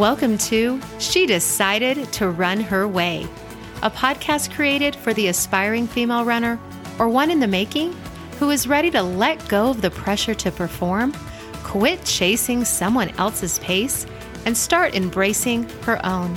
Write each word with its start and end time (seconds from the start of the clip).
Welcome 0.00 0.38
to 0.38 0.80
She 0.98 1.26
Decided 1.26 2.10
to 2.14 2.30
Run 2.30 2.58
Her 2.58 2.88
Way, 2.88 3.28
a 3.82 3.90
podcast 3.90 4.50
created 4.50 4.96
for 4.96 5.12
the 5.12 5.28
aspiring 5.28 5.86
female 5.86 6.24
runner 6.24 6.58
or 6.98 7.06
one 7.06 7.30
in 7.30 7.38
the 7.38 7.46
making 7.46 7.94
who 8.38 8.48
is 8.48 8.66
ready 8.66 8.90
to 8.92 9.02
let 9.02 9.46
go 9.50 9.68
of 9.68 9.82
the 9.82 9.90
pressure 9.90 10.32
to 10.36 10.50
perform, 10.50 11.12
quit 11.64 12.02
chasing 12.06 12.64
someone 12.64 13.10
else's 13.18 13.58
pace, 13.58 14.06
and 14.46 14.56
start 14.56 14.94
embracing 14.94 15.68
her 15.80 16.00
own. 16.02 16.34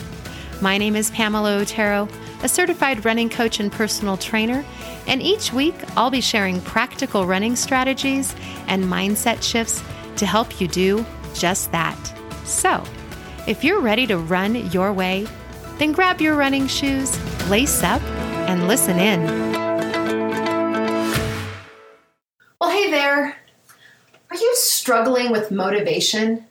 My 0.62 0.78
name 0.78 0.98
is 0.98 1.10
Pamela 1.12 1.56
Otero, 1.56 2.10
a 2.44 2.50
certified 2.50 3.06
running 3.06 3.30
coach 3.30 3.62
and 3.62 3.72
personal 3.72 4.18
trainer, 4.18 4.66
and 5.08 5.22
each 5.22 5.54
week 5.54 5.76
I'll 5.96 6.12
be 6.12 6.20
sharing 6.20 6.60
practical 6.60 7.26
running 7.26 7.56
strategies 7.56 8.36
and 8.68 8.84
mindset 8.84 9.42
shifts 9.42 9.82
to 10.18 10.26
help 10.26 10.60
you 10.60 10.68
do 10.68 11.06
just 11.34 11.72
that. 11.72 11.98
So, 12.44 12.84
if 13.46 13.64
you're 13.64 13.82
ready 13.82 14.08
to 14.08 14.18
run 14.18 14.72
your 14.72 14.94
way, 14.94 15.28
then 15.78 15.92
grab 15.92 16.22
your 16.22 16.36
running 16.36 16.66
shoes, 16.68 17.18
lace 17.50 17.84
up, 17.84 18.02
and 18.48 18.68
listen 18.68 18.98
in. 19.00 19.22
Well, 22.62 22.70
hey 22.70 22.90
there. 22.90 23.36
Are 24.30 24.38
you 24.38 24.56
struggling 24.56 25.32
with 25.32 25.52
motivation? 25.52 26.46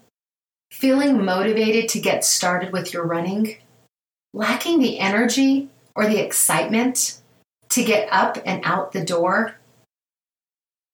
Feeling 0.70 1.24
motivated 1.24 1.88
to 1.90 2.00
get 2.00 2.24
started 2.24 2.72
with 2.72 2.92
your 2.92 3.06
running? 3.06 3.56
Lacking 4.34 4.78
the 4.78 4.98
energy 4.98 5.70
or 5.94 6.06
the 6.06 6.22
excitement 6.22 7.20
to 7.70 7.82
get 7.82 8.12
up 8.12 8.38
and 8.44 8.60
out 8.64 8.92
the 8.92 9.04
door? 9.04 9.56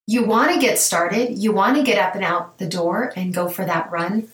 You 0.06 0.24
want 0.24 0.54
to 0.54 0.60
get 0.60 0.78
started, 0.78 1.38
you 1.38 1.52
want 1.52 1.76
to 1.76 1.82
get 1.82 1.98
up 1.98 2.14
and 2.14 2.24
out 2.24 2.58
the 2.58 2.66
door 2.66 3.12
and 3.16 3.34
go 3.34 3.48
for 3.48 3.64
that 3.64 3.90
run, 3.90 4.28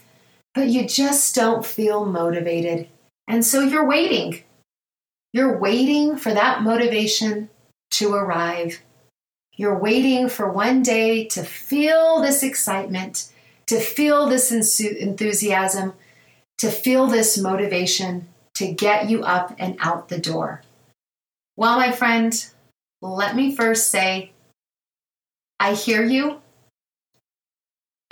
but 0.54 0.68
you 0.68 0.86
just 0.86 1.34
don't 1.34 1.66
feel 1.66 2.04
motivated. 2.04 2.88
And 3.26 3.44
so 3.44 3.60
you're 3.60 3.86
waiting. 3.86 4.42
You're 5.32 5.58
waiting 5.58 6.16
for 6.16 6.32
that 6.32 6.62
motivation 6.62 7.50
to 7.92 8.14
arrive. 8.14 8.80
You're 9.56 9.78
waiting 9.78 10.28
for 10.28 10.50
one 10.50 10.82
day 10.82 11.24
to 11.26 11.42
feel 11.42 12.20
this 12.20 12.42
excitement, 12.42 13.32
to 13.66 13.80
feel 13.80 14.26
this 14.26 14.52
enthusiasm, 14.52 15.94
to 16.58 16.70
feel 16.70 17.06
this 17.06 17.38
motivation 17.38 18.28
to 18.54 18.72
get 18.72 19.10
you 19.10 19.22
up 19.24 19.54
and 19.58 19.76
out 19.80 20.08
the 20.08 20.18
door. 20.18 20.62
Well, 21.56 21.76
my 21.76 21.90
friend, 21.90 22.32
let 23.00 23.34
me 23.34 23.54
first 23.54 23.90
say, 23.90 24.32
I 25.58 25.74
hear 25.74 26.04
you 26.04 26.40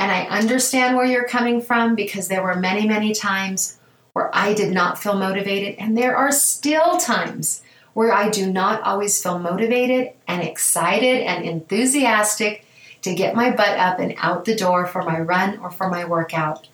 and 0.02 0.10
I 0.10 0.24
understand 0.36 0.96
where 0.96 1.06
you're 1.06 1.28
coming 1.28 1.60
from 1.60 1.94
because 1.94 2.26
there 2.26 2.42
were 2.42 2.56
many, 2.56 2.88
many 2.88 3.14
times 3.14 3.78
where 4.14 4.34
I 4.34 4.52
did 4.52 4.72
not 4.72 5.00
feel 5.00 5.16
motivated, 5.16 5.76
and 5.78 5.96
there 5.96 6.16
are 6.16 6.32
still 6.32 6.96
times 6.96 7.62
where 7.92 8.12
I 8.12 8.28
do 8.28 8.50
not 8.50 8.82
always 8.82 9.22
feel 9.22 9.38
motivated 9.38 10.12
and 10.26 10.42
excited 10.42 11.22
and 11.22 11.44
enthusiastic 11.44 12.66
to 13.02 13.14
get 13.14 13.36
my 13.36 13.52
butt 13.52 13.78
up 13.78 14.00
and 14.00 14.16
out 14.18 14.44
the 14.44 14.56
door 14.56 14.86
for 14.86 15.04
my 15.04 15.20
run 15.20 15.60
or 15.60 15.70
for 15.70 15.88
my 15.88 16.04
workout. 16.04 16.66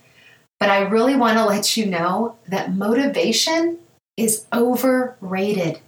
But 0.59 0.71
I 0.71 0.89
really 0.89 1.15
want 1.15 1.37
to 1.37 1.45
let 1.45 1.77
you 1.77 1.84
know 1.84 2.37
that 2.49 2.75
motivation 2.75 3.79
is 4.17 4.47
overrated. 4.55 5.81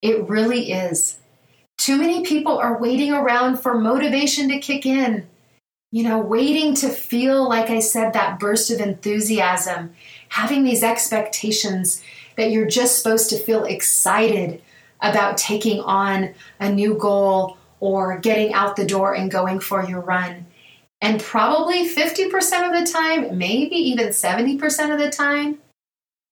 It 0.00 0.26
really 0.26 0.72
is. 0.72 1.18
Too 1.76 1.98
many 1.98 2.24
people 2.24 2.56
are 2.56 2.80
waiting 2.80 3.12
around 3.12 3.58
for 3.58 3.78
motivation 3.78 4.48
to 4.48 4.58
kick 4.58 4.86
in, 4.86 5.26
you 5.90 6.02
know, 6.02 6.18
waiting 6.18 6.74
to 6.74 6.88
feel, 6.88 7.48
like 7.48 7.70
I 7.70 7.80
said, 7.80 8.12
that 8.12 8.38
burst 8.38 8.70
of 8.70 8.80
enthusiasm, 8.80 9.94
having 10.28 10.64
these 10.64 10.82
expectations 10.82 12.02
that 12.36 12.50
you're 12.50 12.68
just 12.68 12.98
supposed 12.98 13.30
to 13.30 13.38
feel 13.38 13.64
excited 13.64 14.62
about 15.00 15.38
taking 15.38 15.80
on 15.80 16.34
a 16.60 16.70
new 16.70 16.94
goal 16.94 17.56
or 17.80 18.18
getting 18.18 18.52
out 18.52 18.76
the 18.76 18.84
door 18.84 19.14
and 19.14 19.30
going 19.30 19.60
for 19.60 19.84
your 19.84 20.00
run. 20.00 20.44
And 21.00 21.22
probably 21.22 21.88
50% 21.88 22.26
of 22.28 22.84
the 22.84 22.90
time, 22.90 23.38
maybe 23.38 23.76
even 23.76 24.08
70% 24.08 24.92
of 24.92 24.98
the 24.98 25.10
time, 25.10 25.58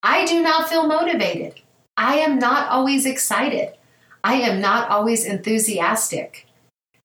I 0.02 0.24
do 0.26 0.42
not 0.42 0.68
feel 0.68 0.86
motivated. 0.86 1.54
I 1.96 2.16
am 2.16 2.38
not 2.38 2.68
always 2.68 3.06
excited. 3.06 3.74
I 4.22 4.34
am 4.34 4.60
not 4.60 4.90
always 4.90 5.24
enthusiastic. 5.24 6.46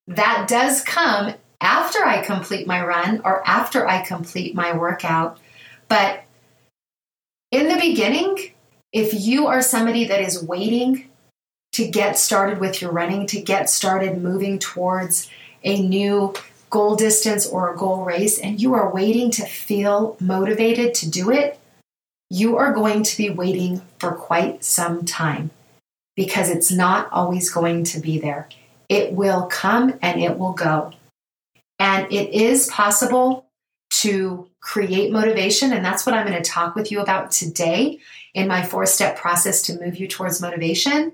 That 0.08 0.46
does 0.48 0.82
come 0.82 1.34
after 1.62 2.04
I 2.04 2.22
complete 2.22 2.66
my 2.66 2.84
run 2.84 3.22
or 3.24 3.46
after 3.48 3.88
I 3.88 4.02
complete 4.02 4.54
my 4.54 4.76
workout. 4.76 5.38
But 5.88 6.24
in 7.50 7.68
the 7.68 7.76
beginning, 7.76 8.52
if 8.92 9.14
you 9.14 9.46
are 9.46 9.62
somebody 9.62 10.04
that 10.06 10.20
is 10.20 10.42
waiting 10.42 11.08
to 11.72 11.88
get 11.88 12.18
started 12.18 12.58
with 12.58 12.82
your 12.82 12.92
running, 12.92 13.26
to 13.28 13.40
get 13.40 13.70
started 13.70 14.20
moving 14.20 14.58
towards 14.58 15.30
a 15.64 15.80
new 15.80 16.34
goal 16.68 16.96
distance 16.96 17.46
or 17.46 17.72
a 17.72 17.76
goal 17.76 18.04
race 18.04 18.38
and 18.38 18.60
you 18.60 18.74
are 18.74 18.92
waiting 18.92 19.30
to 19.30 19.44
feel 19.44 20.16
motivated 20.20 20.94
to 20.94 21.10
do 21.10 21.30
it, 21.30 21.58
you 22.28 22.56
are 22.56 22.72
going 22.72 23.02
to 23.02 23.16
be 23.16 23.30
waiting 23.30 23.80
for 23.98 24.12
quite 24.12 24.64
some 24.64 25.04
time 25.04 25.50
because 26.16 26.48
it's 26.48 26.70
not 26.70 27.10
always 27.12 27.50
going 27.50 27.84
to 27.84 28.00
be 28.00 28.18
there. 28.18 28.48
It 28.88 29.12
will 29.12 29.46
come 29.46 29.98
and 30.02 30.20
it 30.20 30.38
will 30.38 30.52
go. 30.52 30.92
And 31.82 32.12
it 32.12 32.32
is 32.32 32.68
possible 32.68 33.46
to 34.02 34.48
create 34.60 35.10
motivation. 35.10 35.72
And 35.72 35.84
that's 35.84 36.06
what 36.06 36.14
I'm 36.14 36.24
going 36.24 36.40
to 36.40 36.48
talk 36.48 36.76
with 36.76 36.92
you 36.92 37.00
about 37.00 37.32
today 37.32 37.98
in 38.34 38.46
my 38.46 38.62
four 38.62 38.86
step 38.86 39.16
process 39.16 39.62
to 39.62 39.80
move 39.80 39.96
you 39.96 40.06
towards 40.06 40.40
motivation. 40.40 41.12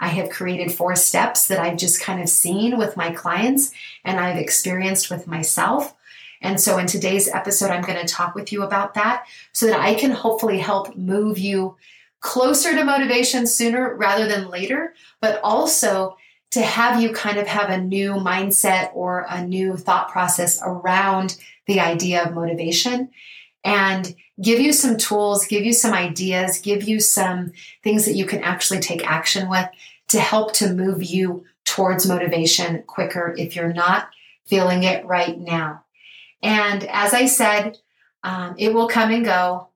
I 0.00 0.08
have 0.08 0.30
created 0.30 0.72
four 0.72 0.96
steps 0.96 1.46
that 1.46 1.60
I've 1.60 1.78
just 1.78 2.00
kind 2.00 2.20
of 2.20 2.28
seen 2.28 2.78
with 2.78 2.96
my 2.96 3.12
clients 3.12 3.70
and 4.04 4.18
I've 4.18 4.38
experienced 4.38 5.08
with 5.08 5.28
myself. 5.28 5.94
And 6.42 6.60
so 6.60 6.78
in 6.78 6.88
today's 6.88 7.28
episode, 7.28 7.70
I'm 7.70 7.84
going 7.84 8.04
to 8.04 8.12
talk 8.12 8.34
with 8.34 8.52
you 8.52 8.64
about 8.64 8.94
that 8.94 9.24
so 9.52 9.66
that 9.66 9.78
I 9.78 9.94
can 9.94 10.10
hopefully 10.10 10.58
help 10.58 10.96
move 10.96 11.38
you 11.38 11.76
closer 12.18 12.74
to 12.74 12.82
motivation 12.82 13.46
sooner 13.46 13.94
rather 13.94 14.26
than 14.26 14.50
later, 14.50 14.94
but 15.20 15.40
also 15.44 16.16
to 16.50 16.62
have 16.62 17.02
you 17.02 17.12
kind 17.12 17.38
of 17.38 17.46
have 17.46 17.70
a 17.70 17.78
new 17.80 18.12
mindset 18.14 18.90
or 18.94 19.26
a 19.28 19.44
new 19.44 19.76
thought 19.76 20.10
process 20.10 20.60
around 20.62 21.36
the 21.66 21.80
idea 21.80 22.24
of 22.24 22.34
motivation 22.34 23.10
and 23.64 24.14
give 24.40 24.60
you 24.60 24.72
some 24.72 24.96
tools, 24.96 25.46
give 25.46 25.64
you 25.64 25.72
some 25.72 25.92
ideas, 25.92 26.60
give 26.60 26.84
you 26.84 27.00
some 27.00 27.52
things 27.82 28.04
that 28.06 28.14
you 28.14 28.24
can 28.24 28.42
actually 28.42 28.80
take 28.80 29.06
action 29.06 29.48
with 29.48 29.68
to 30.08 30.20
help 30.20 30.54
to 30.54 30.72
move 30.72 31.02
you 31.02 31.44
towards 31.64 32.08
motivation 32.08 32.82
quicker 32.86 33.34
if 33.36 33.54
you're 33.54 33.72
not 33.72 34.08
feeling 34.46 34.84
it 34.84 35.04
right 35.04 35.38
now. 35.38 35.84
And 36.42 36.84
as 36.84 37.12
I 37.12 37.26
said, 37.26 37.76
um, 38.22 38.54
it 38.58 38.72
will 38.72 38.88
come 38.88 39.10
and 39.10 39.24
go. 39.24 39.68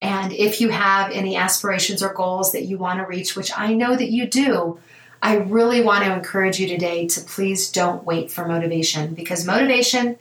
And 0.00 0.32
if 0.32 0.60
you 0.60 0.68
have 0.68 1.10
any 1.10 1.36
aspirations 1.36 2.02
or 2.02 2.12
goals 2.12 2.52
that 2.52 2.64
you 2.64 2.76
want 2.76 2.98
to 2.98 3.06
reach, 3.06 3.34
which 3.34 3.50
I 3.56 3.72
know 3.72 3.96
that 3.96 4.10
you 4.10 4.26
do, 4.26 4.78
I 5.22 5.36
really 5.36 5.80
want 5.82 6.04
to 6.04 6.14
encourage 6.14 6.60
you 6.60 6.68
today 6.68 7.06
to 7.08 7.20
please 7.20 7.70
don't 7.70 8.04
wait 8.04 8.30
for 8.30 8.46
motivation 8.46 9.14
because 9.14 9.46
motivation 9.46 10.18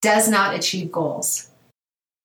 does 0.00 0.28
not 0.28 0.54
achieve 0.54 0.90
goals. 0.90 1.48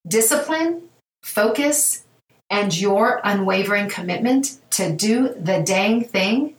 Discipline, 0.08 0.84
focus, 1.24 2.04
and 2.50 2.78
your 2.78 3.22
unwavering 3.24 3.90
commitment 3.90 4.60
to 4.72 4.96
do 4.96 5.34
the 5.40 5.62
dang 5.62 6.04
thing, 6.04 6.56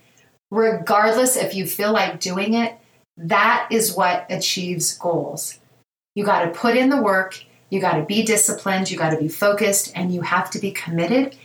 regardless 0.51 1.37
if 1.37 1.55
you 1.55 1.67
feel 1.67 1.93
like 1.93 2.21
doing 2.21 2.55
it, 2.55 2.77
that 3.17 3.69
is 3.71 3.95
what 3.95 4.27
achieves 4.31 4.97
goals. 4.99 5.59
You 6.15 6.25
got 6.25 6.45
to 6.45 6.51
put 6.51 6.77
in 6.77 6.91
the 6.91 7.03
work, 7.03 7.43
you 7.71 7.81
got 7.81 7.95
to 7.95 8.05
be 8.05 8.23
disciplined, 8.23 8.91
you 8.91 8.99
got 8.99 9.11
to 9.11 9.19
be 9.19 9.29
focused, 9.29 9.93
and 9.95 10.15
you 10.15 10.21
have 10.21 10.51
to 10.51 10.59
be 10.59 10.71
committed 10.71 11.37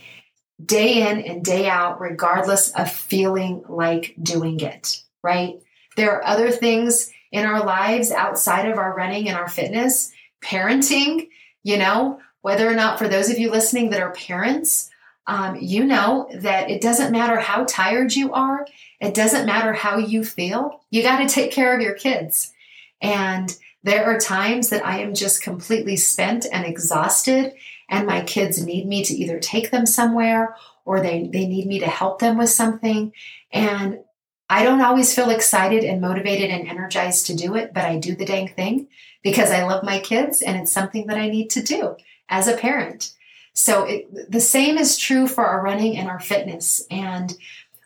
day 0.64 1.10
in 1.10 1.20
and 1.20 1.44
day 1.44 1.68
out, 1.68 2.00
regardless 2.00 2.70
of 2.70 2.90
feeling 2.90 3.64
like 3.68 4.14
doing 4.22 4.60
it, 4.60 5.02
right? 5.22 5.60
There 5.96 6.12
are 6.12 6.24
other 6.24 6.50
things 6.50 7.10
in 7.32 7.46
our 7.46 7.64
lives 7.64 8.10
outside 8.10 8.68
of 8.68 8.78
our 8.78 8.94
running 8.94 9.28
and 9.28 9.36
our 9.36 9.48
fitness, 9.48 10.12
parenting, 10.42 11.28
you 11.62 11.76
know, 11.76 12.20
whether 12.42 12.68
or 12.68 12.74
not 12.74 12.98
for 12.98 13.08
those 13.08 13.30
of 13.30 13.38
you 13.38 13.50
listening 13.50 13.90
that 13.90 14.00
are 14.00 14.12
parents, 14.12 14.90
um, 15.26 15.56
you 15.60 15.84
know 15.84 16.28
that 16.34 16.70
it 16.70 16.82
doesn't 16.82 17.12
matter 17.12 17.38
how 17.38 17.64
tired 17.64 18.14
you 18.14 18.32
are, 18.32 18.66
it 19.00 19.14
doesn't 19.14 19.46
matter 19.46 19.72
how 19.72 19.96
you 19.96 20.22
feel, 20.22 20.82
you 20.90 21.02
got 21.02 21.18
to 21.18 21.26
take 21.26 21.50
care 21.50 21.74
of 21.74 21.80
your 21.80 21.94
kids. 21.94 22.52
And 23.00 23.56
there 23.82 24.04
are 24.04 24.18
times 24.18 24.68
that 24.68 24.84
I 24.84 25.00
am 25.00 25.14
just 25.14 25.42
completely 25.42 25.96
spent 25.96 26.46
and 26.50 26.64
exhausted, 26.64 27.54
and 27.88 28.06
my 28.06 28.22
kids 28.22 28.64
need 28.64 28.86
me 28.86 29.04
to 29.04 29.14
either 29.14 29.38
take 29.38 29.70
them 29.70 29.86
somewhere 29.86 30.56
or 30.84 31.00
they, 31.00 31.28
they 31.32 31.46
need 31.46 31.66
me 31.66 31.78
to 31.80 31.86
help 31.86 32.18
them 32.18 32.38
with 32.38 32.50
something. 32.50 33.12
And 33.52 34.00
I 34.48 34.62
don't 34.62 34.82
always 34.82 35.14
feel 35.14 35.30
excited 35.30 35.84
and 35.84 36.00
motivated 36.00 36.50
and 36.50 36.68
energized 36.68 37.26
to 37.26 37.36
do 37.36 37.56
it, 37.56 37.72
but 37.72 37.84
I 37.84 37.98
do 37.98 38.14
the 38.14 38.26
dang 38.26 38.48
thing 38.48 38.88
because 39.22 39.50
I 39.50 39.64
love 39.64 39.82
my 39.84 39.98
kids 40.00 40.42
and 40.42 40.60
it's 40.60 40.72
something 40.72 41.06
that 41.06 41.18
I 41.18 41.30
need 41.30 41.50
to 41.50 41.62
do 41.62 41.96
as 42.28 42.46
a 42.46 42.56
parent. 42.56 43.14
So 43.54 43.84
it, 43.84 44.30
the 44.30 44.40
same 44.40 44.76
is 44.76 44.98
true 44.98 45.26
for 45.26 45.46
our 45.46 45.62
running 45.62 45.96
and 45.96 46.08
our 46.08 46.20
fitness. 46.20 46.84
And 46.90 47.34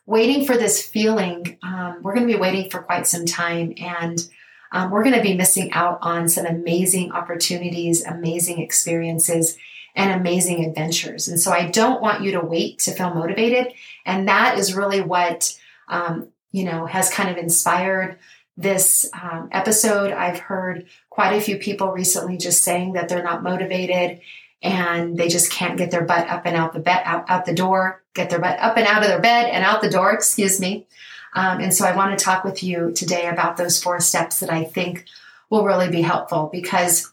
waiting 0.06 0.46
for 0.46 0.56
this 0.56 0.84
feeling, 0.84 1.58
um, 1.62 1.98
we're 2.02 2.14
going 2.14 2.26
to 2.26 2.32
be 2.32 2.40
waiting 2.40 2.70
for 2.70 2.82
quite 2.82 3.06
some 3.06 3.26
time. 3.26 3.74
And 3.78 4.26
um, 4.72 4.90
we're 4.90 5.04
going 5.04 5.16
to 5.16 5.22
be 5.22 5.36
missing 5.36 5.72
out 5.72 5.98
on 6.02 6.28
some 6.28 6.46
amazing 6.46 7.12
opportunities, 7.12 8.04
amazing 8.04 8.60
experiences, 8.60 9.56
and 9.98 10.18
amazing 10.18 10.64
adventures. 10.64 11.26
And 11.26 11.40
so 11.40 11.50
I 11.50 11.66
don't 11.66 12.00
want 12.00 12.22
you 12.22 12.32
to 12.32 12.40
wait 12.40 12.78
to 12.80 12.92
feel 12.92 13.12
motivated. 13.12 13.74
And 14.06 14.28
that 14.28 14.56
is 14.56 14.74
really 14.74 15.00
what, 15.00 15.58
um, 15.88 16.28
you 16.52 16.64
know, 16.64 16.86
has 16.86 17.10
kind 17.10 17.28
of 17.28 17.36
inspired 17.36 18.16
this 18.56 19.10
um, 19.12 19.48
episode. 19.50 20.12
I've 20.12 20.38
heard 20.38 20.86
quite 21.10 21.34
a 21.34 21.40
few 21.40 21.58
people 21.58 21.90
recently 21.90 22.36
just 22.36 22.62
saying 22.62 22.92
that 22.92 23.08
they're 23.08 23.24
not 23.24 23.42
motivated 23.42 24.20
and 24.62 25.16
they 25.16 25.28
just 25.28 25.50
can't 25.50 25.76
get 25.76 25.90
their 25.90 26.04
butt 26.04 26.28
up 26.28 26.46
and 26.46 26.56
out 26.56 26.72
the 26.72 26.80
bed 26.80 27.02
out, 27.04 27.28
out 27.28 27.44
the 27.44 27.54
door, 27.54 28.02
get 28.14 28.30
their 28.30 28.40
butt 28.40 28.58
up 28.60 28.76
and 28.76 28.86
out 28.86 29.02
of 29.02 29.08
their 29.08 29.20
bed 29.20 29.50
and 29.50 29.64
out 29.64 29.80
the 29.80 29.90
door, 29.90 30.12
excuse 30.12 30.60
me. 30.60 30.86
Um, 31.34 31.60
and 31.60 31.74
so 31.74 31.84
I 31.84 31.96
want 31.96 32.16
to 32.16 32.24
talk 32.24 32.44
with 32.44 32.62
you 32.62 32.92
today 32.92 33.26
about 33.26 33.56
those 33.56 33.82
four 33.82 33.98
steps 33.98 34.40
that 34.40 34.50
I 34.50 34.62
think 34.62 35.06
will 35.50 35.64
really 35.64 35.90
be 35.90 36.02
helpful 36.02 36.48
because, 36.52 37.12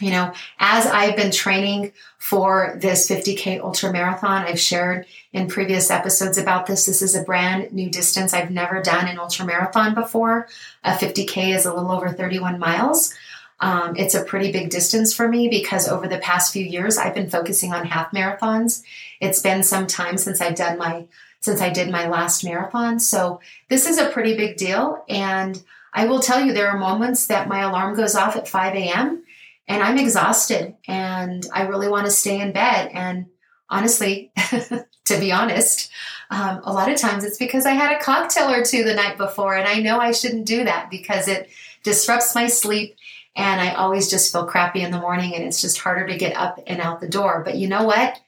you 0.00 0.10
know, 0.10 0.32
as 0.58 0.86
I've 0.86 1.16
been 1.16 1.30
training 1.30 1.92
for 2.18 2.76
this 2.80 3.08
50K 3.08 3.60
ultra 3.60 3.92
marathon, 3.92 4.44
I've 4.44 4.60
shared 4.60 5.06
in 5.32 5.48
previous 5.48 5.90
episodes 5.90 6.38
about 6.38 6.66
this. 6.66 6.86
This 6.86 7.02
is 7.02 7.14
a 7.14 7.22
brand 7.22 7.72
new 7.72 7.90
distance. 7.90 8.34
I've 8.34 8.50
never 8.50 8.82
done 8.82 9.06
an 9.06 9.18
ultra 9.18 9.46
marathon 9.46 9.94
before. 9.94 10.48
A 10.84 10.92
50K 10.92 11.54
is 11.54 11.66
a 11.66 11.74
little 11.74 11.92
over 11.92 12.10
31 12.10 12.58
miles. 12.58 13.14
Um, 13.60 13.94
it's 13.96 14.14
a 14.14 14.24
pretty 14.24 14.52
big 14.52 14.70
distance 14.70 15.12
for 15.12 15.28
me 15.28 15.48
because 15.48 15.86
over 15.86 16.08
the 16.08 16.18
past 16.18 16.52
few 16.52 16.64
years, 16.64 16.96
I've 16.96 17.14
been 17.14 17.28
focusing 17.28 17.72
on 17.72 17.86
half 17.86 18.10
marathons. 18.12 18.82
It's 19.20 19.40
been 19.40 19.62
some 19.62 19.86
time 19.86 20.16
since 20.16 20.40
I've 20.40 20.54
done 20.54 20.78
my 20.78 21.06
since 21.40 21.62
I 21.62 21.70
did 21.70 21.90
my 21.90 22.06
last 22.06 22.44
marathon. 22.44 23.00
So 23.00 23.40
this 23.68 23.88
is 23.88 23.96
a 23.96 24.10
pretty 24.10 24.36
big 24.36 24.58
deal. 24.58 25.02
And 25.08 25.62
I 25.92 26.06
will 26.06 26.20
tell 26.20 26.44
you, 26.44 26.52
there 26.52 26.68
are 26.68 26.78
moments 26.78 27.26
that 27.28 27.48
my 27.48 27.60
alarm 27.60 27.96
goes 27.96 28.14
off 28.14 28.36
at 28.36 28.46
5 28.46 28.74
a.m. 28.74 29.24
and 29.70 29.84
I'm 29.84 29.98
exhausted 29.98 30.74
and 30.88 31.46
I 31.54 31.62
really 31.62 31.86
want 31.86 32.06
to 32.06 32.10
stay 32.10 32.40
in 32.40 32.50
bed. 32.52 32.90
And 32.92 33.26
honestly, 33.68 34.32
to 35.04 35.20
be 35.20 35.30
honest, 35.30 35.92
um, 36.28 36.60
a 36.64 36.72
lot 36.72 36.90
of 36.90 36.98
times 36.98 37.22
it's 37.22 37.38
because 37.38 37.66
I 37.66 37.70
had 37.70 37.96
a 37.96 38.02
cocktail 38.02 38.50
or 38.50 38.64
two 38.64 38.82
the 38.82 38.96
night 38.96 39.16
before. 39.16 39.54
And 39.54 39.68
I 39.68 39.78
know 39.78 40.00
I 40.00 40.10
shouldn't 40.10 40.46
do 40.46 40.64
that 40.64 40.90
because 40.90 41.28
it 41.28 41.50
disrupts 41.84 42.34
my 42.34 42.48
sleep. 42.48 42.96
And 43.36 43.60
I 43.60 43.74
always 43.74 44.10
just 44.10 44.32
feel 44.32 44.44
crappy 44.44 44.80
in 44.80 44.90
the 44.90 44.98
morning 44.98 45.36
and 45.36 45.44
it's 45.44 45.62
just 45.62 45.78
harder 45.78 46.04
to 46.08 46.18
get 46.18 46.36
up 46.36 46.58
and 46.66 46.80
out 46.80 47.00
the 47.00 47.08
door. 47.08 47.42
But 47.44 47.54
you 47.54 47.68
know 47.68 47.84
what? 47.84 48.20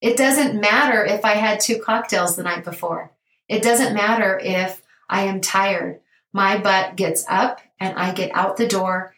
It 0.00 0.16
doesn't 0.16 0.58
matter 0.58 1.04
if 1.04 1.26
I 1.26 1.34
had 1.34 1.60
two 1.60 1.78
cocktails 1.78 2.36
the 2.36 2.42
night 2.42 2.64
before. 2.64 3.12
It 3.50 3.62
doesn't 3.62 3.94
matter 3.94 4.40
if 4.42 4.80
I 5.10 5.24
am 5.24 5.42
tired. 5.42 6.00
My 6.32 6.56
butt 6.56 6.96
gets 6.96 7.26
up 7.28 7.60
and 7.78 7.98
I 7.98 8.14
get 8.14 8.34
out 8.34 8.56
the 8.56 8.66
door. 8.66 9.14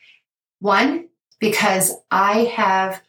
One, 0.58 1.07
because 1.38 1.94
I 2.10 2.44
have 2.54 3.02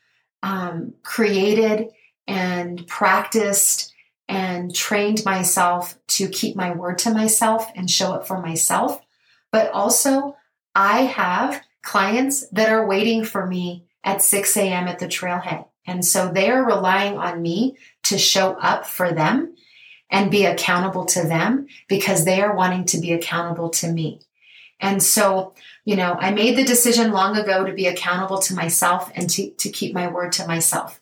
um, 0.43 0.93
created 1.03 1.89
and 2.27 2.85
practiced 2.87 3.93
and 4.27 4.73
trained 4.73 5.25
myself 5.25 5.97
to 6.07 6.29
keep 6.29 6.55
my 6.55 6.71
word 6.71 6.99
to 6.99 7.11
myself 7.11 7.69
and 7.75 7.89
show 7.89 8.13
up 8.13 8.27
for 8.27 8.39
myself. 8.39 9.01
But 9.51 9.71
also, 9.71 10.37
I 10.75 11.01
have 11.01 11.61
clients 11.81 12.47
that 12.49 12.69
are 12.69 12.85
waiting 12.85 13.23
for 13.23 13.45
me 13.45 13.85
at 14.03 14.21
6 14.21 14.55
a.m. 14.57 14.87
at 14.87 14.99
the 14.99 15.07
trailhead. 15.07 15.65
And 15.87 16.05
so 16.05 16.29
they 16.29 16.51
are 16.51 16.63
relying 16.63 17.17
on 17.17 17.41
me 17.41 17.77
to 18.03 18.19
show 18.19 18.51
up 18.53 18.85
for 18.85 19.11
them 19.11 19.55
and 20.11 20.31
be 20.31 20.45
accountable 20.45 21.05
to 21.05 21.23
them 21.23 21.67
because 21.87 22.25
they 22.25 22.41
are 22.41 22.55
wanting 22.55 22.85
to 22.85 22.99
be 22.99 23.13
accountable 23.13 23.69
to 23.69 23.91
me. 23.91 24.21
And 24.79 25.03
so, 25.03 25.53
you 25.85 25.95
know, 25.95 26.15
I 26.19 26.31
made 26.31 26.57
the 26.57 26.63
decision 26.63 27.11
long 27.11 27.37
ago 27.37 27.65
to 27.65 27.73
be 27.73 27.87
accountable 27.87 28.39
to 28.39 28.55
myself 28.55 29.11
and 29.15 29.29
to, 29.31 29.51
to 29.51 29.69
keep 29.69 29.93
my 29.93 30.07
word 30.07 30.31
to 30.33 30.47
myself. 30.47 30.99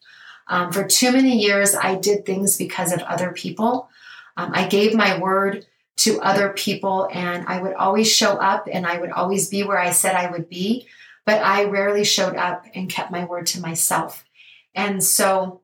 Um, 0.48 0.72
for 0.72 0.86
too 0.86 1.12
many 1.12 1.38
years, 1.38 1.76
I 1.76 1.96
did 1.96 2.26
things 2.26 2.58
because 2.58 2.92
of 2.92 3.02
other 3.02 3.32
people. 3.32 3.90
Um, 4.36 4.52
I 4.54 4.68
gave 4.68 4.94
my 4.94 5.20
word 5.20 5.66
to 5.98 6.22
other 6.22 6.50
people 6.50 7.10
and 7.12 7.46
I 7.48 7.62
would 7.62 7.74
always 7.74 8.12
show 8.12 8.34
up 8.34 8.68
and 8.72 8.86
I 8.86 9.00
would 9.00 9.12
always 9.12 9.50
be 9.50 9.64
where 9.64 9.80
I 9.80 9.92
said 9.92 10.16
I 10.16 10.32
would 10.32 10.48
be, 10.48 10.88
but 11.26 11.42
I 11.42 11.66
rarely 11.66 12.04
showed 12.04 12.36
up 12.36 12.66
and 12.74 12.90
kept 12.90 13.12
my 13.12 13.26
word 13.26 13.48
to 13.48 13.62
myself. 13.62 14.24
And 14.76 15.04
so 15.04 15.62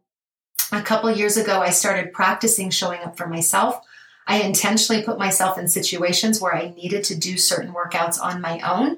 a 0.72 0.82
couple 0.82 1.12
years 1.12 1.38
ago, 1.38 1.62
I 1.62 1.70
started 1.70 2.14
practicing 2.14 2.72
showing 2.72 3.02
up 3.02 3.16
for 3.16 3.28
myself. 3.28 3.80
I 4.28 4.42
intentionally 4.42 5.04
put 5.04 5.20
myself 5.20 5.58
in 5.58 5.68
situations 5.68 6.40
where 6.40 6.56
I 6.56 6.74
needed 6.76 7.04
to 7.06 7.16
do 7.16 7.38
certain 7.38 7.74
workouts 7.74 8.20
on 8.22 8.42
my 8.42 8.60
own 8.60 8.98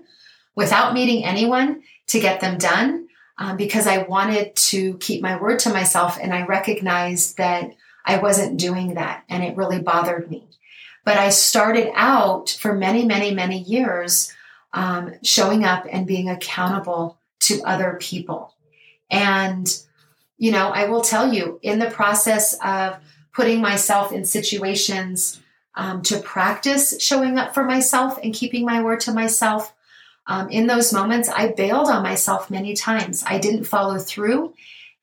without 0.56 0.94
meeting 0.94 1.25
anyone 1.25 1.83
to 2.07 2.19
get 2.19 2.39
them 2.39 2.57
done 2.57 3.07
um, 3.38 3.57
because 3.57 3.88
I 3.88 4.04
wanted 4.04 4.56
to 4.56 4.98
keep 4.98 5.22
my 5.22 5.39
word 5.39 5.60
to 5.60 5.69
myself. 5.69 6.18
And 6.22 6.33
I 6.33 6.45
recognized 6.45 7.38
that 7.38 7.75
I 8.06 8.18
wasn't 8.18 8.60
doing 8.60 8.94
that 8.94 9.24
and 9.30 9.44
it 9.44 9.57
really 9.57 9.81
bothered 9.81 10.30
me. 10.30 10.48
But 11.04 11.18
I 11.18 11.30
started 11.30 11.92
out 11.95 12.50
for 12.50 12.74
many, 12.74 13.06
many, 13.06 13.33
many 13.33 13.62
years 13.62 14.33
um, 14.74 15.13
showing 15.24 15.63
up 15.63 15.86
and 15.89 16.07
being 16.07 16.30
accountable 16.30 17.18
to 17.42 17.62
other 17.63 17.98
people. 18.00 18.54
And 19.10 19.68
you 20.38 20.51
know, 20.51 20.69
I 20.69 20.86
will 20.86 21.01
tell 21.01 21.33
you 21.33 21.60
in 21.62 21.80
the 21.80 21.89
process 21.89 22.57
of 22.63 22.98
putting 23.36 23.62
myself 23.62 24.14
in 24.14 24.26
situations 24.26 25.42
um, 25.76 26.02
to 26.04 26.20
practice 26.20 27.02
showing 27.02 27.38
up 27.38 27.54
for 27.54 27.66
myself 27.66 28.18
and 28.24 28.34
keeping 28.34 28.66
my 28.66 28.82
word 28.82 29.02
to 29.02 29.14
myself. 29.14 29.74
Um, 30.26 30.50
in 30.50 30.68
those 30.68 30.94
moments, 30.94 31.30
I 31.30 31.50
bailed 31.50 31.88
on 31.88 32.02
myself 32.02 32.50
many 32.50 32.74
times. 32.74 33.24
I 33.28 33.38
didn't 33.38 33.66
follow 33.66 34.00
through. 34.00 34.54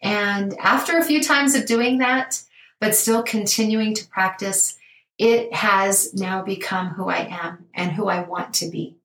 And 0.01 0.59
after 0.59 0.97
a 0.97 1.05
few 1.05 1.23
times 1.23 1.55
of 1.55 1.67
doing 1.67 1.99
that, 1.99 2.43
but 2.81 2.97
still 2.97 3.23
continuing 3.23 3.95
to 3.95 4.09
practice, 4.09 4.77
it 5.19 5.53
has 5.53 6.13
now 6.15 6.43
become 6.43 6.89
who 6.89 7.09
I 7.09 7.29
am 7.31 7.67
and 7.75 7.93
who 7.93 8.09
I 8.09 8.23
want 8.23 8.55
to 8.55 8.69
be. 8.69 8.97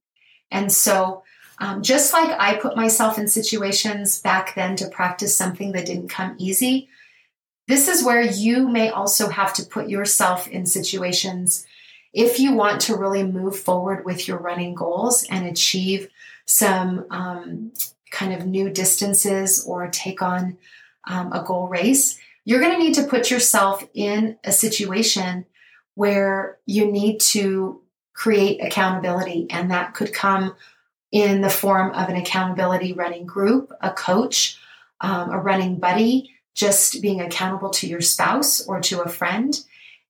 And 0.50 0.72
so 0.72 1.24
um, 1.60 1.84
just 1.84 2.14
like 2.14 2.36
I 2.40 2.56
put 2.56 2.76
myself 2.76 3.20
in 3.20 3.28
situations 3.28 4.22
back 4.22 4.56
then 4.56 4.76
to 4.78 4.88
practice 4.88 5.36
something 5.36 5.74
that 5.74 5.86
didn't 5.86 6.10
come 6.10 6.36
easy, 6.38 6.90
this 7.68 7.88
is 7.88 8.04
where 8.04 8.22
you 8.22 8.68
may 8.68 8.90
also 8.90 9.30
have 9.30 9.54
to 9.56 9.66
put 9.66 9.90
yourself 9.90 10.48
in 10.48 10.66
situations 10.66 11.66
if 12.14 12.40
you 12.40 12.54
want 12.54 12.82
to 12.82 12.96
really 12.96 13.24
move 13.24 13.60
forward 13.60 14.06
with 14.06 14.28
your 14.28 14.38
running 14.38 14.74
goals 14.74 15.24
and 15.30 15.46
achieve 15.46 16.10
some 16.46 17.06
um, 17.12 17.72
kind 18.10 18.34
of 18.34 18.48
new 18.48 18.70
distances 18.70 19.64
or 19.68 19.88
take 19.90 20.22
on 20.22 20.58
um, 21.08 21.32
a 21.34 21.44
goal 21.44 21.68
race, 21.68 22.20
you're 22.46 22.60
going 22.60 22.72
to 22.72 22.80
need 22.84 22.96
to 22.96 23.04
put 23.04 23.30
yourself 23.30 23.86
in 23.94 24.38
a 24.44 24.52
situation 24.52 25.46
where 25.96 26.58
you 26.66 26.90
need 26.92 27.20
to 27.20 27.82
create 28.14 28.64
accountability. 28.64 29.46
And 29.50 29.70
that 29.72 29.94
could 29.94 30.14
come 30.14 30.56
in 31.12 31.42
the 31.42 31.50
form 31.50 31.92
of 31.92 32.10
an 32.10 32.16
accountability 32.16 32.94
running 32.94 33.26
group, 33.26 33.72
a 33.82 33.92
coach, 33.92 34.58
um, 35.02 35.30
a 35.30 35.38
running 35.38 35.78
buddy, 35.78 36.34
just 36.58 37.04
being 37.04 37.22
accountable 37.22 37.70
to 37.70 37.88
your 37.88 38.02
spouse 38.02 38.66
or 38.66 38.82
to 38.82 39.02
a 39.02 39.08
friend. 39.08 39.64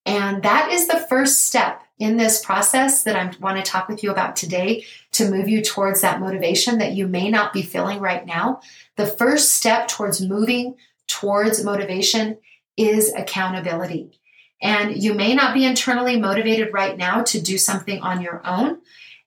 And 0.05 0.41
that 0.43 0.71
is 0.71 0.87
the 0.87 1.05
first 1.09 1.43
step 1.43 1.83
in 1.99 2.15
this 2.15 2.43
process 2.43 3.03
that 3.03 3.17
I 3.17 3.35
want 3.41 3.57
to 3.57 3.69
talk 3.69 3.89
with 3.89 4.01
you 4.01 4.11
about 4.11 4.37
today 4.37 4.85
to 5.11 5.29
move 5.29 5.49
you 5.49 5.61
towards 5.61 6.01
that 6.01 6.21
motivation 6.21 6.77
that 6.77 6.93
you 6.93 7.05
may 7.05 7.29
not 7.29 7.51
be 7.51 7.63
feeling 7.63 7.99
right 7.99 8.25
now. 8.25 8.61
The 8.95 9.05
first 9.05 9.55
step 9.55 9.89
towards 9.89 10.25
moving 10.25 10.75
towards 11.07 11.65
motivation 11.65 12.37
is 12.77 13.13
accountability. 13.13 14.17
And 14.61 15.03
you 15.03 15.13
may 15.13 15.35
not 15.35 15.53
be 15.53 15.65
internally 15.65 16.17
motivated 16.17 16.73
right 16.73 16.97
now 16.97 17.23
to 17.23 17.41
do 17.41 17.57
something 17.57 17.99
on 17.99 18.21
your 18.21 18.41
own, 18.45 18.77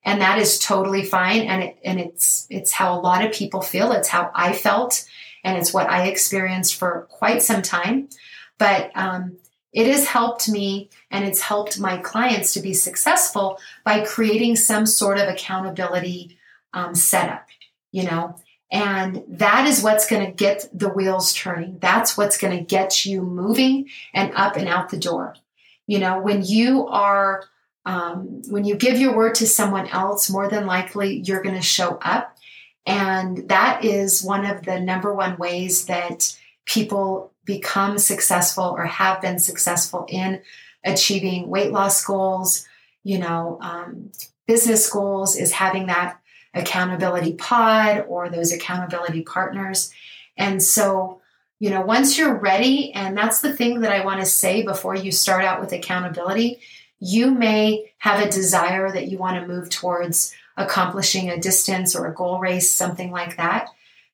and 0.05 0.23
that 0.23 0.39
is 0.39 0.59
totally 0.59 1.05
fine 1.05 1.43
and 1.43 1.63
it, 1.65 1.79
and 1.85 2.01
it's 2.01 2.47
it's 2.49 2.73
how 2.73 2.99
a 2.99 3.01
lot 3.01 3.25
of 3.25 3.33
people 3.33 3.61
feel 3.61 3.93
it's 3.93 4.09
how 4.09 4.31
i 4.35 4.53
felt 4.53 5.05
and 5.45 5.57
it's 5.57 5.73
what 5.73 5.89
i 5.89 6.07
experienced 6.07 6.75
for 6.77 7.07
quite 7.11 7.43
some 7.43 7.63
time. 7.63 8.09
But 8.59 8.91
um, 8.95 9.39
it 9.73 9.87
has 9.87 10.07
helped 10.07 10.49
me 10.49 10.91
and 11.11 11.25
it's 11.25 11.41
helped 11.41 11.81
my 11.81 11.97
clients 11.97 12.53
to 12.55 12.61
be 12.61 12.75
successful 12.75 13.59
by 13.85 14.05
creating 14.05 14.57
some 14.57 14.85
sort 14.85 15.19
of 15.19 15.29
accountability 15.29 16.39
um, 16.75 16.95
setup 16.95 17.49
you 17.93 18.05
know? 18.05 18.37
And 18.73 19.25
that 19.29 19.67
is 19.67 19.83
what's 19.83 20.09
going 20.09 20.25
to 20.25 20.33
get 20.33 20.69
the 20.73 20.89
wheels 20.89 21.33
turning. 21.33 21.79
That's 21.81 22.17
what's 22.17 22.39
going 22.39 22.57
to 22.57 22.65
get 22.65 23.05
you 23.05 23.23
moving 23.23 23.89
and 24.15 24.33
up 24.35 24.57
and 24.57 24.69
out 24.69 24.91
the 24.91 24.99
door. 24.99 25.35
You 25.87 25.99
know 25.99 26.21
when 26.21 26.45
you 26.45 26.87
are 26.87 27.43
um, 27.85 28.43
when 28.49 28.65
you 28.65 28.77
give 28.77 29.01
your 29.01 29.17
word 29.17 29.35
to 29.37 29.47
someone 29.49 29.89
else, 29.89 30.31
more 30.31 30.49
than 30.49 30.67
likely 30.67 31.17
you're 31.25 31.43
going 31.43 31.57
to 31.57 31.63
show 31.63 31.99
up. 32.01 32.37
And 32.87 33.49
that 33.49 33.85
is 33.85 34.23
one 34.23 34.45
of 34.45 34.65
the 34.65 34.81
number 34.81 35.15
one 35.15 35.37
ways 35.37 35.87
that 35.87 36.37
people 36.65 37.33
become 37.45 37.99
successful 37.99 38.65
or 38.65 38.85
have 38.87 39.21
been 39.21 39.39
successful 39.39 40.07
in 40.09 40.41
achieving 40.85 41.49
weight 41.49 41.73
loss 41.73 42.05
goals, 42.05 42.67
you 43.03 43.19
know, 43.19 43.59
um, 43.61 44.11
business 44.47 44.89
goals, 44.89 45.37
is 45.37 45.53
having 45.53 45.87
that 45.87 46.21
accountability 46.55 47.35
pod 47.35 48.05
or 48.09 48.29
those 48.29 48.53
accountability 48.53 49.23
partners. 49.23 49.93
And 50.37 50.63
so, 50.63 51.21
you 51.59 51.71
know, 51.71 51.83
once 51.83 52.17
you're 52.17 52.35
ready, 52.35 52.93
and 52.93 53.17
that's 53.17 53.41
the 53.41 53.53
thing 53.53 53.81
that 53.81 53.93
I 53.93 54.05
want 54.05 54.21
to 54.21 54.27
say 54.27 54.63
before 54.63 54.95
you 54.95 55.13
start 55.13 55.45
out 55.45 55.61
with 55.61 55.73
accountability, 55.73 56.61
you 56.99 57.31
may 57.31 57.93
have 57.99 58.25
a 58.25 58.31
desire 58.31 58.91
that 58.91 59.09
you 59.09 59.19
want 59.19 59.41
to 59.41 59.47
move 59.47 59.71
towards 59.71 60.35
accomplishing 60.61 61.31
a 61.31 61.41
distance 61.41 61.97
or 61.97 62.07
a 62.07 62.15
goal 62.15 62.39
race, 62.39 62.71
something 62.71 63.11
like 63.11 63.37
that. 63.37 63.69